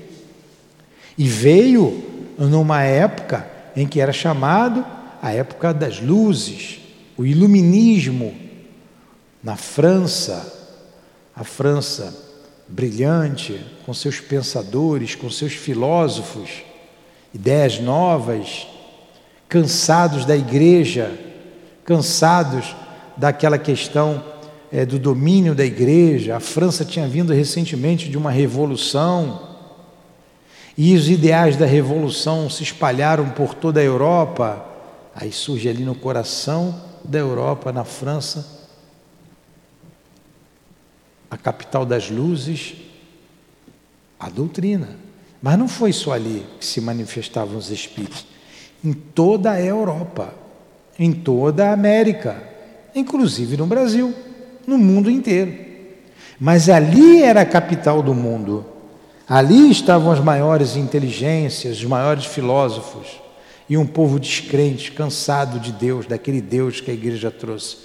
[1.19, 2.01] E veio
[2.37, 4.85] numa época em que era chamado
[5.21, 6.79] a época das luzes,
[7.17, 8.33] o iluminismo
[9.43, 10.71] na França,
[11.35, 12.17] a França
[12.69, 16.49] brilhante, com seus pensadores, com seus filósofos,
[17.35, 18.65] ideias novas,
[19.49, 21.11] cansados da igreja,
[21.83, 22.73] cansados
[23.17, 24.23] daquela questão
[24.71, 26.37] é, do domínio da igreja.
[26.37, 29.48] A França tinha vindo recentemente de uma revolução
[30.81, 34.65] e os ideais da revolução se espalharam por toda a Europa.
[35.13, 36.73] Aí surge ali no coração
[37.03, 38.69] da Europa, na França,
[41.29, 42.75] a capital das luzes,
[44.17, 44.95] a doutrina.
[45.41, 48.25] Mas não foi só ali que se manifestavam os espíritos.
[48.81, 50.33] Em toda a Europa,
[50.97, 52.41] em toda a América,
[52.95, 54.15] inclusive no Brasil,
[54.65, 55.53] no mundo inteiro.
[56.39, 58.78] Mas ali era a capital do mundo.
[59.29, 63.21] Ali estavam as maiores inteligências, os maiores filósofos
[63.69, 67.77] e um povo descrente, cansado de Deus, daquele Deus que a igreja trouxe.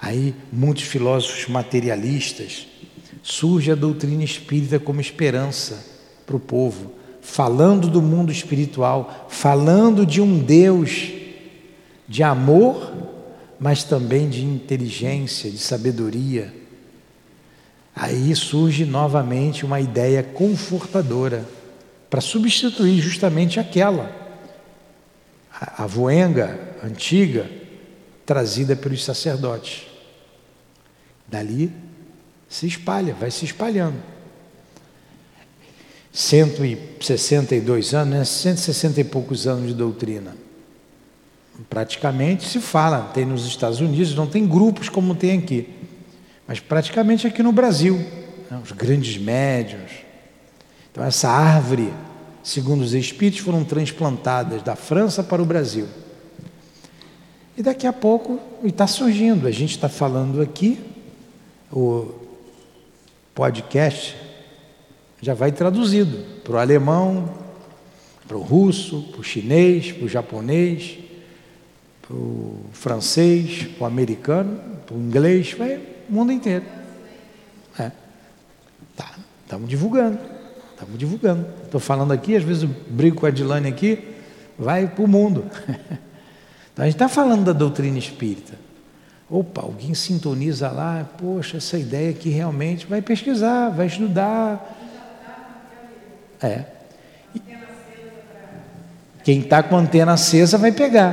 [0.00, 2.68] Aí, muitos filósofos materialistas,
[3.20, 5.84] surge a doutrina espírita como esperança
[6.24, 11.10] para o povo, falando do mundo espiritual, falando de um Deus
[12.06, 12.92] de amor,
[13.58, 16.63] mas também de inteligência, de sabedoria.
[17.94, 21.46] Aí surge novamente uma ideia confortadora
[22.10, 24.10] para substituir justamente aquela,
[25.50, 27.48] a, voenga antiga,
[28.26, 29.86] trazida pelos sacerdotes.
[31.26, 31.72] Dali
[32.48, 34.00] se espalha, vai se espalhando.
[36.12, 38.24] 162 anos, né?
[38.24, 40.36] 160 e poucos anos de doutrina.
[41.68, 45.68] Praticamente se fala, tem nos Estados Unidos, não tem grupos como tem aqui,
[46.46, 47.96] mas praticamente aqui no Brasil,
[48.50, 48.60] né?
[48.62, 49.90] os grandes médios.
[50.90, 51.92] Então, essa árvore,
[52.42, 55.88] segundo os espíritos, foram transplantadas da França para o Brasil.
[57.56, 60.78] E daqui a pouco está surgindo, a gente está falando aqui,
[61.72, 62.12] o
[63.34, 64.16] podcast
[65.20, 67.32] já vai traduzido para o alemão,
[68.28, 70.98] para o russo, para o chinês, para o japonês,
[72.02, 76.64] para o francês, para o americano, para o inglês, vai mundo inteiro.
[77.78, 77.90] É.
[78.96, 79.10] Tá,
[79.42, 80.18] estamos divulgando,
[80.72, 81.46] estamos divulgando.
[81.64, 84.14] Estou falando aqui, às vezes brigo com a Dilane aqui,
[84.58, 85.44] vai para o mundo.
[86.74, 88.54] Então, a gente está falando da doutrina espírita.
[89.30, 94.76] Opa, alguém sintoniza lá, poxa, essa ideia aqui realmente vai pesquisar, vai estudar.
[96.42, 96.64] É.
[99.22, 101.12] Quem está com a antena acesa vai pegar.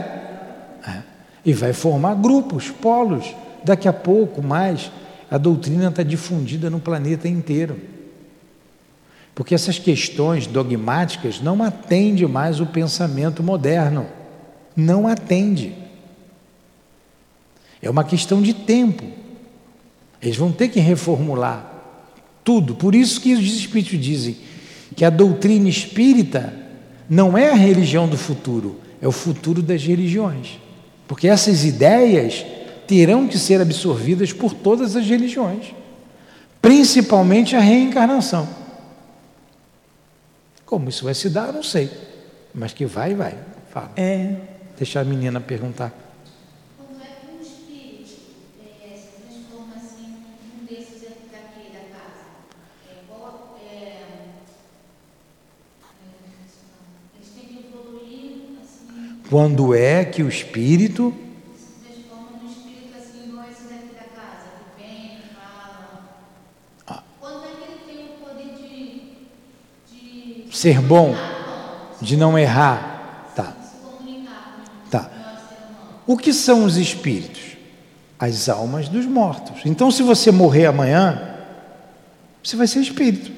[0.86, 1.02] É.
[1.46, 3.34] E vai formar grupos, polos.
[3.64, 4.92] Daqui a pouco mais,
[5.30, 7.80] a doutrina está difundida no planeta inteiro.
[9.34, 14.08] Porque essas questões dogmáticas não atendem mais o pensamento moderno.
[14.76, 15.74] Não atende.
[17.82, 19.04] É uma questão de tempo.
[20.22, 21.72] Eles vão ter que reformular
[22.44, 22.76] tudo.
[22.76, 24.38] Por isso que os espíritos dizem
[24.96, 26.54] que a doutrina espírita
[27.10, 30.60] não é a religião do futuro, é o futuro das religiões.
[31.08, 32.46] Porque essas ideias
[32.92, 35.74] terão que ser absorvidas por todas as religiões,
[36.62, 38.46] principalmente a reencarnação.
[40.66, 41.90] Como isso vai se dar, não sei,
[42.54, 43.38] mas que vai, vai.
[43.70, 43.92] Fala.
[43.96, 44.36] É.
[44.78, 45.94] Deixa a menina perguntar.
[59.30, 61.31] Quando é que o espírito
[70.52, 71.16] ser bom,
[72.02, 73.32] de não errar.
[73.36, 73.54] Tá.
[74.90, 75.10] Tá.
[76.06, 77.42] O que são os espíritos?
[78.20, 79.62] As almas dos mortos.
[79.66, 81.38] Então, se você morrer amanhã,
[82.44, 83.32] você vai ser espírito.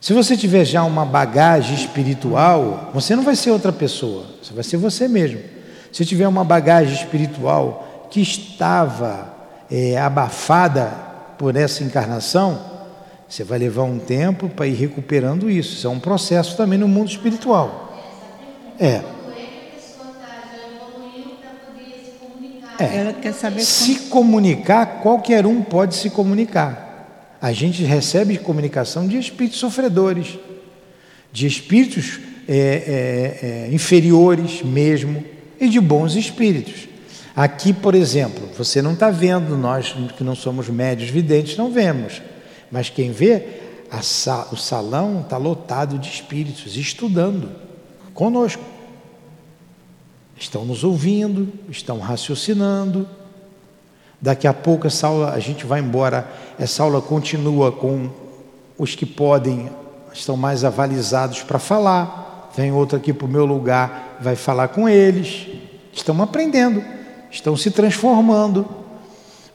[0.00, 4.64] Se você tiver já uma bagagem espiritual, você não vai ser outra pessoa, você vai
[4.64, 5.40] ser você mesmo.
[5.92, 9.32] Se tiver uma bagagem espiritual que estava
[9.70, 10.92] é, abafada
[11.38, 12.71] por essa encarnação,
[13.32, 15.72] você vai levar um tempo para ir recuperando isso.
[15.72, 17.98] Isso é um processo também no mundo espiritual.
[18.78, 19.00] É.
[22.78, 22.96] É.
[22.96, 27.38] Ela quer saber se comunicar, qualquer um pode se comunicar.
[27.40, 30.38] A gente recebe comunicação de espíritos sofredores,
[31.32, 35.24] de espíritos é, é, é, inferiores mesmo,
[35.58, 36.86] e de bons espíritos.
[37.34, 42.20] Aqui, por exemplo, você não está vendo, nós que não somos médios videntes não vemos,
[42.72, 43.60] mas quem vê,
[44.02, 47.50] sa o salão está lotado de espíritos estudando
[48.12, 48.64] conosco.
[50.36, 53.06] Estão nos ouvindo, estão raciocinando,
[54.22, 58.08] Daqui a pouco essa aula, a gente vai embora, essa aula continua com
[58.78, 59.68] os que podem,
[60.14, 62.52] estão mais avalizados para falar.
[62.56, 65.48] Vem outro aqui para o meu lugar, vai falar com eles.
[65.92, 66.84] Estão aprendendo,
[67.32, 68.64] estão se transformando.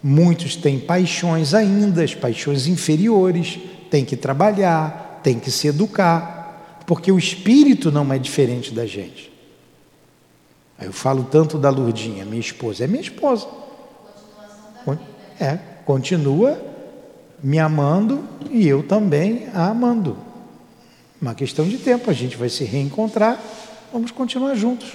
[0.02, 7.12] Muitos têm paixões ainda, as paixões inferiores, têm que trabalhar, têm que se educar, porque
[7.12, 9.32] o espírito não é diferente da gente.
[10.80, 13.48] Eu falo tanto da Lurdinha, minha esposa, é minha esposa.
[15.40, 16.60] É, continua
[17.44, 20.18] me amando e eu também a amando.
[21.22, 23.42] Uma questão de tempo, a gente vai se reencontrar,
[23.92, 24.94] vamos continuar juntos.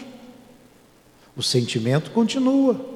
[1.36, 2.91] O sentimento continua.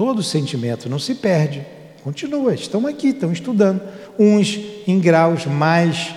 [0.00, 1.62] Todo sentimento não se perde,
[2.02, 2.54] continua.
[2.54, 3.82] Estão aqui, estão estudando.
[4.18, 6.14] Uns em graus mais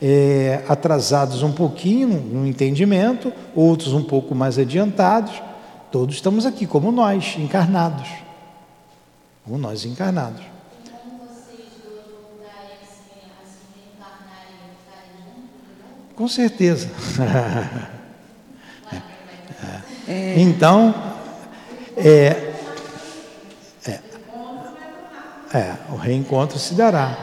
[0.00, 5.42] é, atrasados um pouquinho no entendimento, outros um pouco mais adiantados.
[5.90, 8.08] Todos estamos aqui, como nós, encarnados
[9.44, 10.40] como nós encarnados.
[16.14, 16.88] Com certeza.
[20.06, 20.38] É.
[20.38, 20.94] Então,
[21.96, 22.43] é, é,
[25.54, 27.16] é, o reencontro se dará.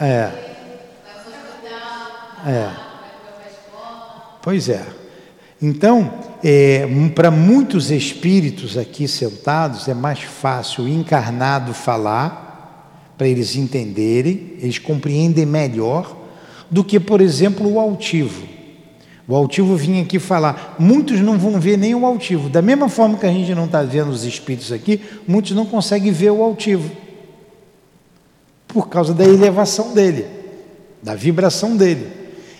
[0.00, 0.30] É.
[2.46, 2.70] É.
[4.40, 4.86] Pois é.
[5.60, 6.12] Então,
[6.44, 14.52] é, para muitos espíritos aqui sentados, é mais fácil o encarnado falar, para eles entenderem,
[14.60, 16.14] eles compreendem melhor,
[16.70, 18.55] do que, por exemplo, o altivo.
[19.28, 22.48] O altivo vinha aqui falar, muitos não vão ver nem o altivo.
[22.48, 26.12] Da mesma forma que a gente não está vendo os espíritos aqui, muitos não conseguem
[26.12, 26.90] ver o altivo
[28.68, 30.26] por causa da elevação dele,
[31.02, 32.06] da vibração dele.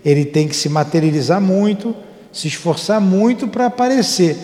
[0.05, 1.95] Ele tem que se materializar muito,
[2.33, 4.37] se esforçar muito para aparecer.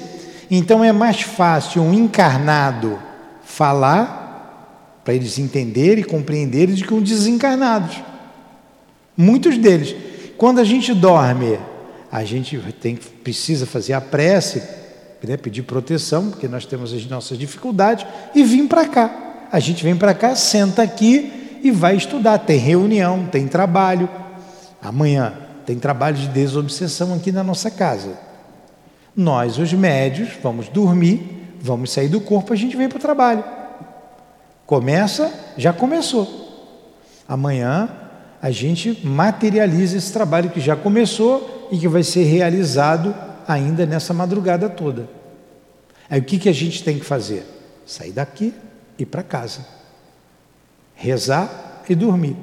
[0.51, 2.99] Então é mais fácil um encarnado
[3.43, 7.91] falar, para eles entenderem e compreenderem, do que um desencarnado.
[9.17, 9.95] Muitos deles.
[10.37, 11.59] Quando a gente dorme,
[12.13, 14.63] a gente tem, precisa fazer a prece,
[15.27, 18.05] né, pedir proteção, porque nós temos as nossas dificuldades,
[18.35, 19.47] e vir para cá.
[19.51, 22.39] A gente vem para cá, senta aqui e vai estudar.
[22.41, 24.11] Tem reunião, tem trabalho.
[24.83, 25.33] Amanhã
[25.65, 28.19] tem trabalho de desobsessão aqui na nossa casa.
[29.17, 33.43] Nós, os médios, vamos dormir, vamos sair do corpo, a gente vem para o trabalho.
[34.67, 36.29] Começa, já começou.
[37.27, 37.89] Amanhã
[38.41, 43.13] a gente materializa esse trabalho que já começou e que vai ser realizado
[43.49, 45.09] ainda nessa madrugada toda.
[46.09, 47.45] Aí o que, que a gente tem que fazer?
[47.85, 48.55] Sair daqui
[48.97, 49.83] e ir para casa
[51.03, 52.37] rezar e dormir.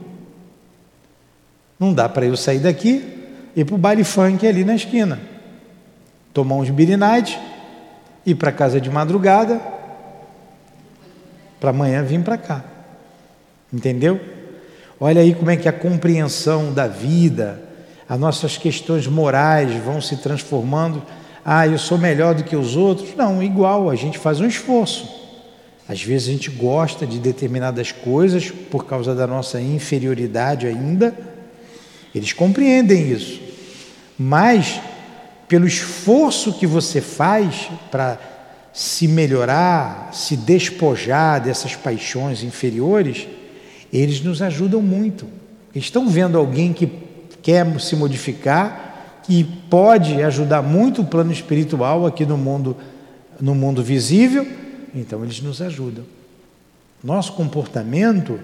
[1.79, 3.25] Não dá para eu sair daqui
[3.55, 5.17] e ir para o baile funk ali na esquina,
[6.33, 7.39] tomar uns birinite,
[8.25, 9.61] ir para casa de madrugada,
[11.57, 12.63] para amanhã vir para cá.
[13.71, 14.19] Entendeu?
[14.99, 17.63] Olha aí como é que a compreensão da vida,
[18.09, 21.03] as nossas questões morais vão se transformando.
[21.45, 23.15] Ah, eu sou melhor do que os outros.
[23.15, 25.07] Não, igual, a gente faz um esforço.
[25.87, 31.15] Às vezes a gente gosta de determinadas coisas por causa da nossa inferioridade ainda.
[32.13, 33.39] Eles compreendem isso.
[34.17, 34.81] Mas,
[35.47, 38.17] pelo esforço que você faz para
[38.73, 43.27] se melhorar, se despojar dessas paixões inferiores,
[43.93, 45.27] eles nos ajudam muito.
[45.75, 47.08] Estão vendo alguém que
[47.41, 52.75] quer se modificar, que pode ajudar muito o plano espiritual aqui no mundo,
[53.39, 54.45] no mundo visível
[54.93, 56.03] então eles nos ajudam.
[57.03, 58.39] Nosso comportamento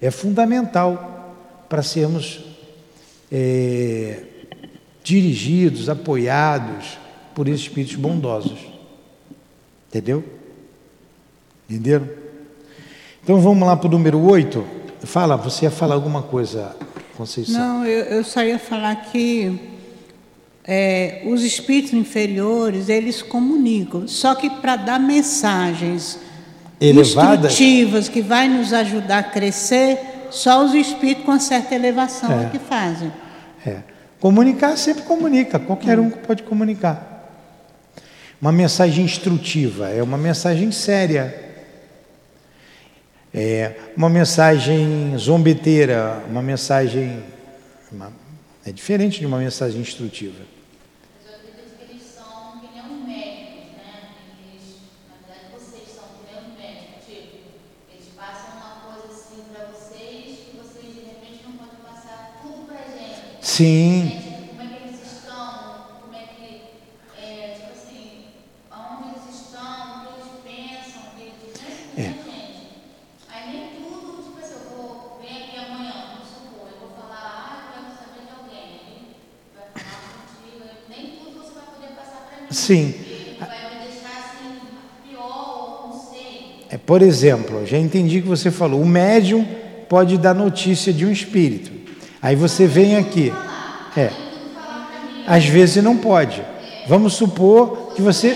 [0.00, 1.34] é fundamental
[1.68, 2.44] para sermos
[3.30, 4.22] é,
[5.02, 6.98] dirigidos, apoiados
[7.34, 8.58] por esses espíritos bondosos.
[9.88, 10.24] Entendeu?
[11.68, 12.08] Entenderam?
[13.22, 14.64] Então vamos lá para o número 8.
[15.04, 16.74] Fala, você ia falar alguma coisa,
[17.16, 17.78] Conceição?
[17.78, 19.58] Não, eu, eu só ia falar que
[20.66, 26.18] é, os espíritos inferiores, eles comunicam, só que para dar mensagens
[26.80, 27.52] Elevadas.
[27.52, 29.98] instrutivas que vai nos ajudar a crescer,
[30.30, 33.12] só os espíritos com uma certa elevação é, é que fazem.
[33.64, 33.78] É.
[34.18, 37.12] Comunicar sempre comunica, qualquer um pode comunicar.
[38.40, 41.53] Uma mensagem instrutiva, é uma mensagem séria.
[43.34, 47.22] É uma mensagem zombeteira, uma mensagem.
[47.90, 48.12] Uma,
[48.64, 50.54] é diferente de uma mensagem instrutiva.
[63.56, 64.10] Sim.
[64.48, 65.86] Como é que eles estão?
[66.02, 66.62] Como é que,
[67.22, 68.24] é, tipo assim,
[68.68, 72.02] aonde eles estão, o que eles pensam, o que eles pensam, é.
[72.02, 72.66] gente.
[73.30, 77.22] Aí nem tudo, tipo assim, eu vou vir aqui amanhã, vamos supor, eu vou falar,
[77.30, 79.14] ah, eu quero saber de alguém.
[79.54, 82.48] vai falar contigo, nem tudo você vai poder passar para mim.
[82.64, 82.94] Sim.
[86.70, 89.46] É, por exemplo, já entendi que você falou, o médium
[89.86, 91.70] pode dar notícia de um espírito.
[92.22, 93.30] Aí você vem aqui.
[93.94, 94.10] É.
[95.26, 96.42] Às vezes não pode.
[96.88, 98.30] Vamos supor que você.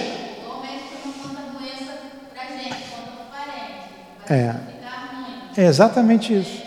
[4.29, 4.55] É.
[5.57, 6.63] É exatamente isso.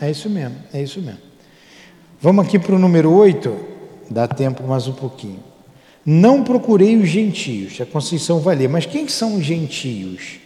[0.00, 0.56] É isso mesmo.
[0.72, 1.20] É isso mesmo.
[2.20, 3.54] Vamos aqui para o número 8.
[4.08, 5.42] Dá tempo mais um pouquinho.
[6.04, 7.80] Não procurei os gentios.
[7.80, 8.68] A Conceição vai ler.
[8.68, 10.38] Mas quem são os gentios?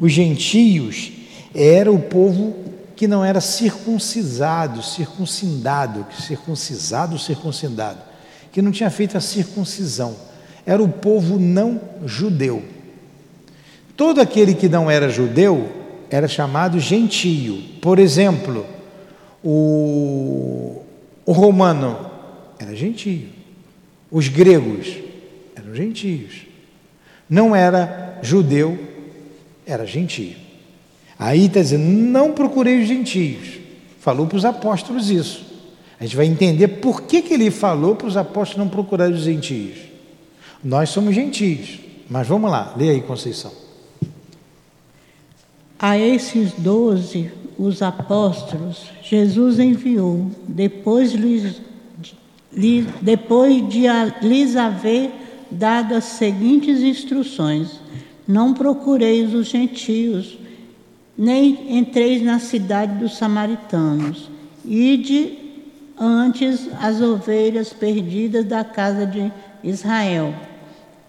[0.00, 1.12] Os gentios
[1.54, 2.54] era o povo
[2.94, 7.98] que não era circuncisado, circuncidado, circuncisado, circuncidado,
[8.50, 10.16] que não tinha feito a circuncisão.
[10.64, 12.62] Era o povo não judeu.
[13.96, 15.70] Todo aquele que não era judeu
[16.10, 17.62] era chamado gentio.
[17.80, 18.66] Por exemplo,
[19.42, 20.82] o,
[21.26, 22.08] O romano
[22.56, 23.28] era gentio.
[24.10, 24.96] Os gregos
[25.54, 26.42] eram gentios.
[27.28, 28.78] Não era judeu,
[29.66, 30.36] era gentio.
[31.18, 33.58] Aí está dizendo: não procurei os gentios.
[34.00, 35.44] Falou para os apóstolos isso.
[35.98, 39.22] A gente vai entender por que, que ele falou para os apóstolos não procurarem os
[39.22, 39.78] gentios.
[40.62, 41.80] Nós somos gentios.
[42.08, 43.52] Mas vamos lá, lê aí, Conceição.
[45.78, 51.60] A esses doze, os apóstolos, Jesus enviou, depois, lhes,
[53.02, 53.84] depois de
[54.22, 55.10] lhes haver
[55.50, 57.80] dado as seguintes instruções:
[58.26, 60.38] Não procureis os gentios,
[61.16, 64.30] nem entreis na cidade dos samaritanos,
[64.64, 65.38] ide
[65.98, 69.32] antes as ovelhas perdidas da casa de
[69.64, 70.34] Israel.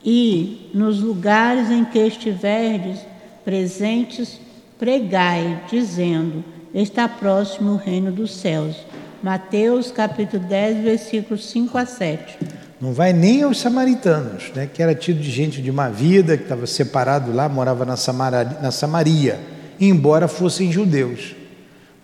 [0.04, 3.00] E nos lugares em que estiverdes
[3.44, 4.40] presentes,
[4.80, 8.76] pregai, dizendo: Está próximo o reino dos céus.
[9.22, 12.38] Mateus capítulo 10, versículos 5 a 7.
[12.80, 16.44] Não vai nem aos samaritanos, né, que era tido de gente de má vida, que
[16.44, 21.36] estava separado lá, morava na Samaria, na Samaria embora fossem judeus.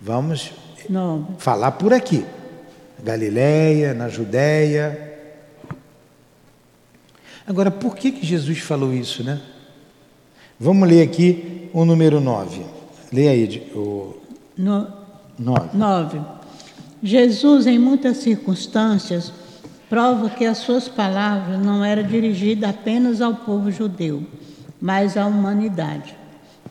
[0.02, 0.52] Vamos
[0.90, 1.36] Não.
[1.38, 2.26] falar por aqui.
[3.04, 5.12] Galiléia, na Judéia.
[7.46, 9.42] Agora, por que, que Jesus falou isso, né?
[10.60, 12.64] Vamos ler aqui o número 9.
[13.12, 14.16] Leia aí o
[14.58, 14.88] no,
[15.38, 15.70] 9.
[15.74, 16.22] 9.
[17.06, 19.30] Jesus, em muitas circunstâncias,
[19.90, 24.24] prova que as suas palavras não eram dirigidas apenas ao povo judeu,
[24.80, 26.16] mas à humanidade.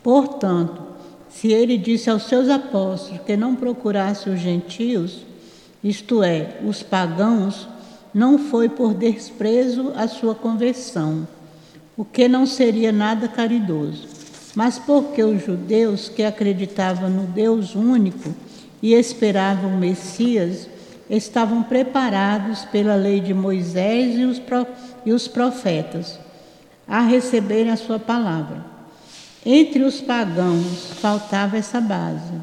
[0.01, 0.81] Portanto,
[1.29, 5.23] se ele disse aos seus apóstolos que não procurasse os gentios,
[5.83, 7.67] isto é, os pagãos,
[8.11, 11.27] não foi por desprezo à sua conversão,
[11.95, 14.07] o que não seria nada caridoso,
[14.55, 18.33] mas porque os judeus que acreditavam no Deus único
[18.83, 20.67] e esperavam o Messias
[21.09, 24.17] estavam preparados pela lei de Moisés
[25.05, 26.19] e os, profetas
[26.85, 28.65] a receberem a sua palavra.
[29.45, 32.33] Entre os pagãos faltava essa base,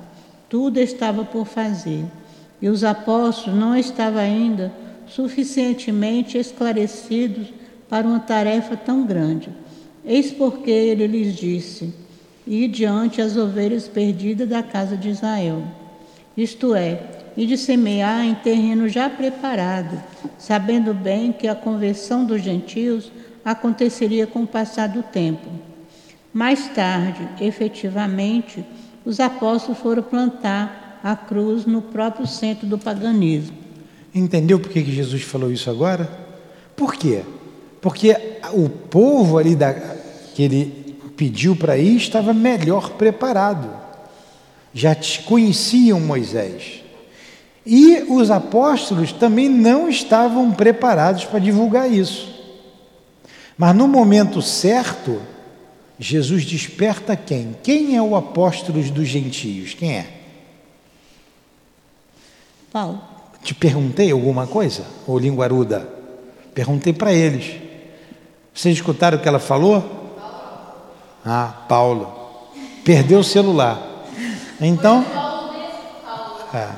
[0.49, 2.07] tudo estava por fazer
[2.61, 4.72] e os apóstolos não estavam ainda
[5.07, 7.49] suficientemente esclarecidos
[7.86, 9.51] para uma tarefa tão grande.
[10.05, 11.93] Eis porque ele lhes disse:
[12.47, 15.79] E diante as ovelhas perdidas da casa de Israel.
[16.36, 17.00] Isto é,
[17.36, 20.02] e de semear em terreno já preparado,
[20.38, 23.10] sabendo bem que a conversão dos gentios
[23.44, 25.48] aconteceria com o passar do tempo.
[26.32, 28.64] Mais tarde, efetivamente,
[29.04, 33.56] os apóstolos foram plantar a cruz no próprio centro do paganismo.
[34.14, 36.08] Entendeu por que Jesus falou isso agora?
[36.76, 37.22] Por quê?
[37.80, 38.16] Porque
[38.52, 39.72] o povo ali da,
[40.34, 43.70] que ele pediu para ir estava melhor preparado,
[44.72, 46.82] já conheciam Moisés.
[47.64, 52.28] E os apóstolos também não estavam preparados para divulgar isso.
[53.56, 55.20] Mas no momento certo,
[55.98, 57.54] Jesus desperta quem?
[57.62, 59.74] Quem é o apóstolo dos gentios?
[59.74, 60.06] Quem é?
[62.72, 63.00] Paulo.
[63.42, 65.88] Te perguntei alguma coisa, ô linguaruda?
[66.54, 67.56] Perguntei para eles.
[68.54, 70.16] Vocês escutaram o que ela falou?
[71.24, 72.12] Ah, Paulo.
[72.84, 73.89] Perdeu o celular.
[74.61, 75.04] Então.
[76.52, 76.68] É,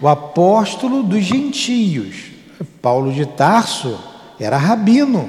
[0.00, 2.32] o apóstolo dos gentios.
[2.80, 3.98] Paulo de Tarso
[4.38, 5.28] era rabino.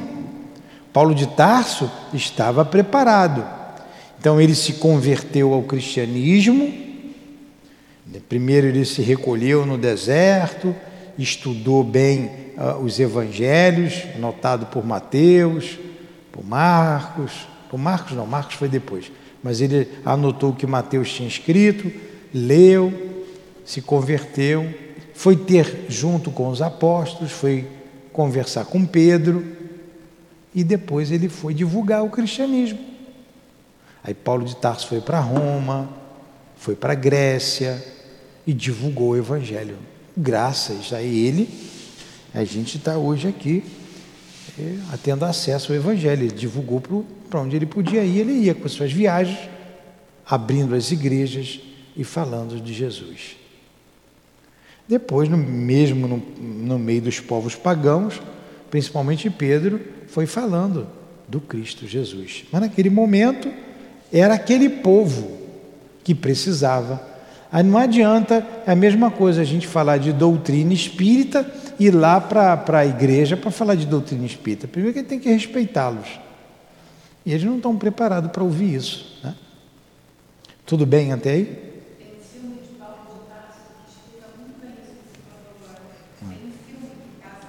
[0.91, 3.45] Paulo de Tarso estava preparado.
[4.19, 6.83] Então ele se converteu ao cristianismo
[8.33, 10.75] Primeiro ele se recolheu no deserto,
[11.17, 15.77] estudou bem uh, os evangelhos, notado por Mateus,
[16.31, 19.11] por Marcos, por Marcos não, Marcos foi depois,
[19.43, 21.91] mas ele anotou o que Mateus tinha escrito,
[22.33, 23.23] leu,
[23.65, 24.73] se converteu,
[25.13, 27.67] foi ter junto com os apóstolos, foi
[28.11, 29.45] conversar com Pedro
[30.55, 32.79] e depois ele foi divulgar o cristianismo.
[34.03, 35.89] Aí Paulo de Tarso foi para Roma,
[36.55, 37.83] foi para Grécia,
[38.45, 39.77] e divulgou o Evangelho.
[40.15, 41.49] Graças a ele,
[42.33, 43.63] a gente está hoje aqui
[44.59, 46.23] é, tendo acesso ao Evangelho.
[46.23, 49.37] Ele divulgou para onde ele podia ir, ele ia com as suas viagens,
[50.25, 51.59] abrindo as igrejas
[51.95, 53.37] e falando de Jesus.
[54.87, 58.21] Depois, no, mesmo no, no meio dos povos pagãos,
[58.69, 60.87] principalmente Pedro, foi falando
[61.27, 62.45] do Cristo Jesus.
[62.51, 63.51] Mas naquele momento,
[64.11, 65.39] era aquele povo
[66.03, 67.13] que precisava
[67.53, 71.45] Aí não adianta, é a mesma coisa a gente falar de doutrina espírita
[71.79, 74.67] ir lá para a igreja para falar de doutrina espírita.
[74.67, 76.19] Primeiro que tem que respeitá-los.
[77.25, 79.19] E eles não estão preparados para ouvir isso.
[79.23, 79.35] Né?
[80.65, 81.73] Tudo bem até aí?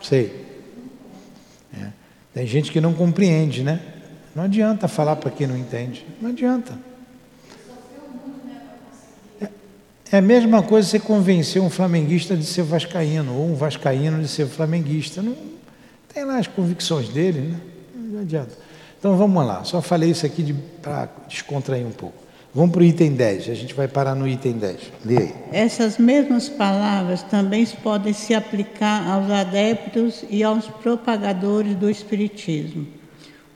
[0.05, 0.45] Sei.
[1.73, 1.89] É.
[2.35, 3.81] Tem gente que não compreende, né?
[4.35, 6.05] Não adianta falar para quem não entende.
[6.21, 6.79] Não adianta.
[9.41, 9.49] É,
[10.15, 14.29] é a mesma coisa você convencer um flamenguista de ser vascaíno ou um vascaíno de
[14.29, 15.21] ser flamenguista.
[15.21, 15.35] Não
[16.13, 17.61] tem lá as convicções dele, né?
[17.97, 18.53] Não adianta.
[18.97, 19.65] Então vamos lá.
[19.65, 22.15] Só falei isso aqui de, para descontrair um pouco.
[22.55, 24.79] Vamos para o item 10, a gente vai parar no item 10.
[25.05, 25.35] Lê aí.
[25.51, 32.87] Essas mesmas palavras também podem se aplicar aos adeptos e aos propagadores do Espiritismo.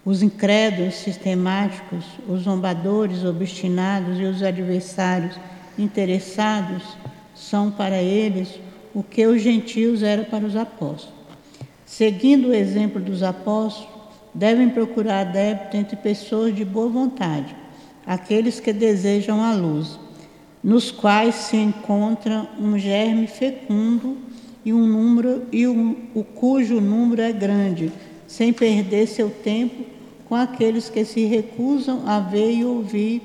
[0.05, 5.39] Os incrédulos sistemáticos, os zombadores obstinados e os adversários
[5.79, 6.83] interessados
[7.35, 8.61] são para eles
[8.95, 11.17] o que os gentios eram para os apóstolos.
[11.87, 13.89] Seguindo o exemplo dos apóstolos,
[14.35, 17.55] devem procurar adepto entre pessoas de boa vontade
[18.09, 20.01] aqueles que desejam a luz,
[20.65, 24.17] nos quais se encontra um germe fecundo
[24.65, 27.93] e um número e um, o cujo número é grande,
[28.27, 29.85] sem perder seu tempo
[30.27, 33.21] com aqueles que se recusam a ver e ouvir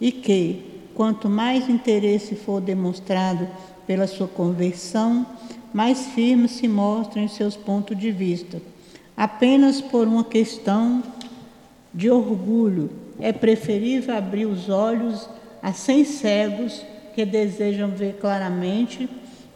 [0.00, 0.67] e que,
[0.98, 3.46] quanto mais interesse for demonstrado
[3.86, 5.24] pela sua conversão,
[5.72, 8.60] mais firmes se mostram em seus pontos de vista,
[9.16, 11.00] apenas por uma questão
[11.94, 12.90] de orgulho
[13.20, 15.30] é preferível abrir os olhos
[15.62, 16.82] a cem cegos
[17.14, 19.08] que desejam ver claramente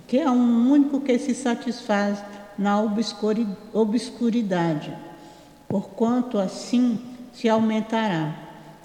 [0.06, 2.22] que há um único que se satisfaz
[2.56, 2.80] na
[3.72, 4.96] obscuridade,
[5.68, 7.00] porquanto assim
[7.32, 8.32] se aumentará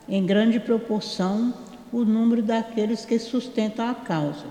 [0.10, 1.54] em grande proporção
[1.92, 4.46] o número daqueles que sustentam a causa.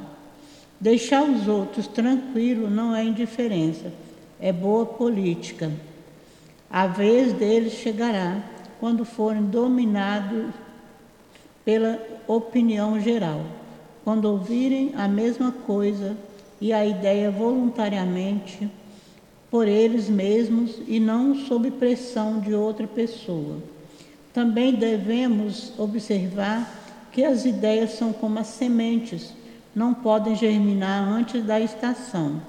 [0.81, 3.93] Deixar os outros tranquilos não é indiferença,
[4.39, 5.73] é boa política.
[6.71, 8.43] A vez deles chegará
[8.79, 10.53] quando forem dominados
[11.65, 13.45] pela opinião geral,
[14.05, 16.17] quando ouvirem a mesma coisa
[16.61, 18.71] e a ideia voluntariamente
[19.51, 23.59] por eles mesmos e não sob pressão de outra pessoa.
[24.33, 26.86] Também devemos observar
[27.17, 29.33] que as ideias são como as sementes,
[29.75, 32.43] não podem germinar antes da estação,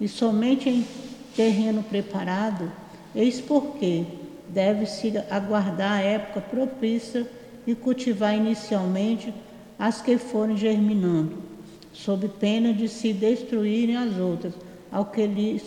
[0.00, 0.86] e somente em
[1.34, 2.70] terreno preparado,
[3.16, 4.04] eis porque
[4.48, 7.28] deve-se aguardar a época propícia
[7.66, 9.34] e cultivar inicialmente
[9.76, 11.38] as que forem germinando,
[11.92, 14.54] sob pena de se destruírem as outras,
[14.92, 15.64] ao que lhes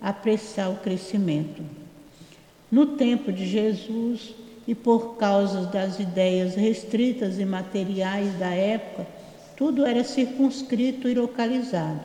[0.00, 1.62] apressar o crescimento.
[2.72, 4.34] No tempo de Jesus,
[4.70, 9.04] e por causa das ideias restritas e materiais da época,
[9.56, 11.98] tudo era circunscrito e localizado.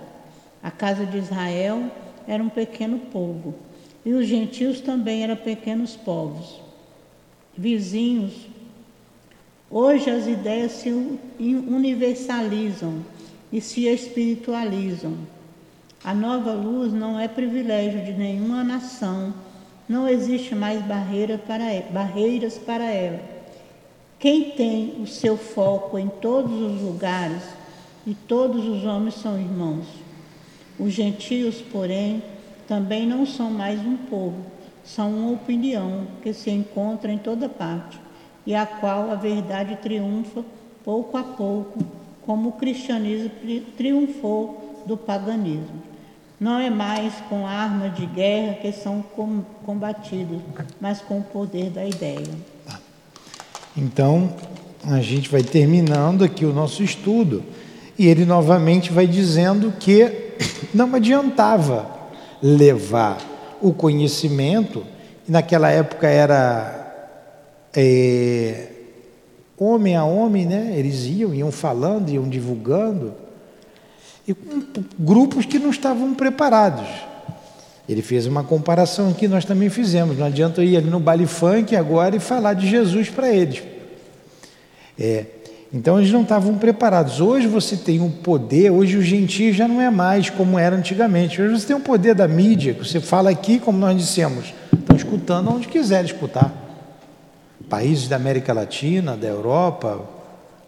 [0.64, 1.92] A casa de Israel
[2.28, 3.54] era um pequeno povo,
[4.04, 6.60] e os gentios também eram pequenos povos,
[7.56, 8.34] vizinhos.
[9.70, 10.90] Hoje as ideias se
[11.40, 13.06] universalizam
[13.54, 15.14] e se espiritualizam.
[16.04, 19.36] A nova luz não é privilégio de nenhuma nação,
[19.88, 23.20] não existe mais barreira para, barreiras para ela.
[24.20, 27.44] Quem tem o seu foco em todos os lugares,
[28.06, 29.86] e todos os homens são irmãos.
[30.80, 32.22] Os gentios, porém,
[32.68, 34.46] também não são mais um povo,
[34.84, 38.00] são uma opinião que se encontra em toda parte
[38.46, 40.44] e a qual a verdade triunfa
[40.84, 41.80] pouco a pouco,
[42.24, 43.32] como o cristianismo
[43.76, 45.82] triunfou do paganismo.
[46.40, 49.04] Não é mais com armas de guerra que são
[49.66, 50.40] combatidos,
[50.82, 52.28] mas com o poder da ideia.
[52.66, 52.80] Tá.
[53.76, 54.34] Então,
[54.84, 57.44] a gente vai terminando aqui o nosso estudo
[57.98, 60.34] e ele novamente vai dizendo que
[60.74, 61.90] não adiantava
[62.42, 63.18] levar
[63.62, 64.86] o conhecimento,
[65.28, 66.86] e naquela época era
[67.76, 68.68] é,
[69.58, 70.74] homem a homem, né?
[70.76, 73.14] Eles iam, iam falando, iam divulgando,
[74.28, 74.62] e com
[74.98, 76.88] grupos que não estavam preparados.
[77.88, 80.18] Ele fez uma comparação que nós também fizemos.
[80.18, 83.62] Não adianta eu ir ali no baile funk agora e falar de Jesus para eles.
[85.00, 85.26] É,
[85.72, 87.22] então eles não estavam preparados.
[87.22, 91.40] Hoje você tem um poder, hoje o gentil já não é mais como era antigamente.
[91.40, 94.54] Hoje você tem o um poder da mídia, que você fala aqui, como nós dissemos,
[94.74, 96.52] estão escutando onde quiser escutar.
[97.70, 100.15] Países da América Latina, da Europa,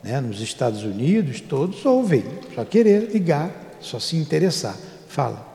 [0.07, 2.23] né, nos Estados Unidos, todos ouvem.
[2.55, 3.51] Só querer ligar,
[3.81, 4.75] só se interessar.
[5.09, 5.46] Fala.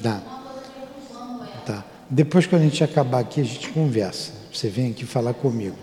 [0.00, 0.20] Dá.
[1.66, 1.84] Tá.
[2.08, 4.32] Depois, quando a gente acabar aqui, a gente conversa.
[4.52, 5.76] Você vem aqui falar comigo.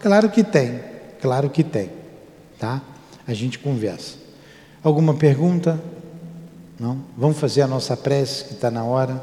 [0.00, 0.80] Claro que tem,
[1.20, 1.90] claro que tem.
[2.58, 2.82] Tá?
[3.26, 4.18] A gente conversa.
[4.82, 5.80] Alguma pergunta?
[6.78, 7.04] Não?
[7.16, 9.22] Vamos fazer a nossa prece, que está na hora.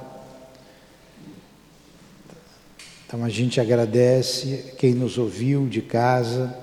[3.08, 6.56] Então a gente agradece quem nos ouviu de casa,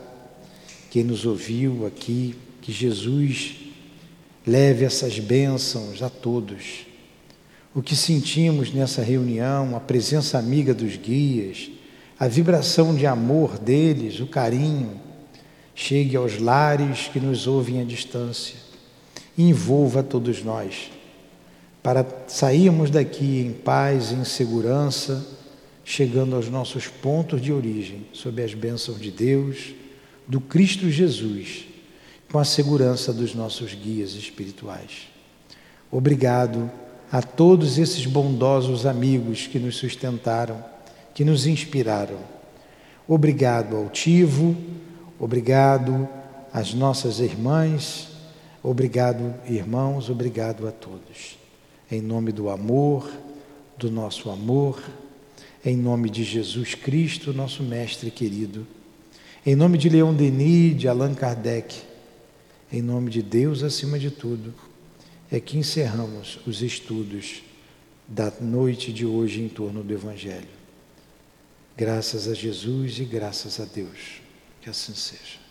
[0.90, 3.56] quem nos ouviu aqui, que Jesus
[4.46, 6.86] leve essas bênçãos a todos.
[7.74, 11.70] O que sentimos nessa reunião, a presença amiga dos guias,
[12.16, 15.00] a vibração de amor deles, o carinho,
[15.74, 18.54] chegue aos lares que nos ouvem à distância
[19.36, 20.92] e envolva todos nós,
[21.82, 25.26] para sairmos daqui em paz e em segurança,
[25.84, 29.74] chegando aos nossos pontos de origem, sob as bênçãos de Deus,
[30.28, 31.66] do Cristo Jesus,
[32.30, 35.08] com a segurança dos nossos guias espirituais.
[35.90, 36.70] Obrigado
[37.10, 40.62] a todos esses bondosos amigos que nos sustentaram,
[41.14, 42.18] que nos inspiraram.
[43.06, 44.56] Obrigado ao Tivo,
[45.18, 46.08] obrigado
[46.52, 48.08] às nossas irmãs,
[48.62, 51.38] obrigado, irmãos, obrigado a todos.
[51.90, 53.08] Em nome do amor,
[53.78, 54.82] do nosso amor,
[55.64, 58.66] em nome de Jesus Cristo, nosso Mestre querido,
[59.46, 61.82] em nome de Leon Denis, de Allan Kardec,
[62.72, 64.54] em nome de Deus acima de tudo
[65.30, 67.42] é que encerramos os estudos
[68.06, 70.48] da noite de hoje em torno do Evangelho.
[71.76, 74.20] Graças a Jesus e graças a Deus.
[74.60, 75.43] Que assim seja.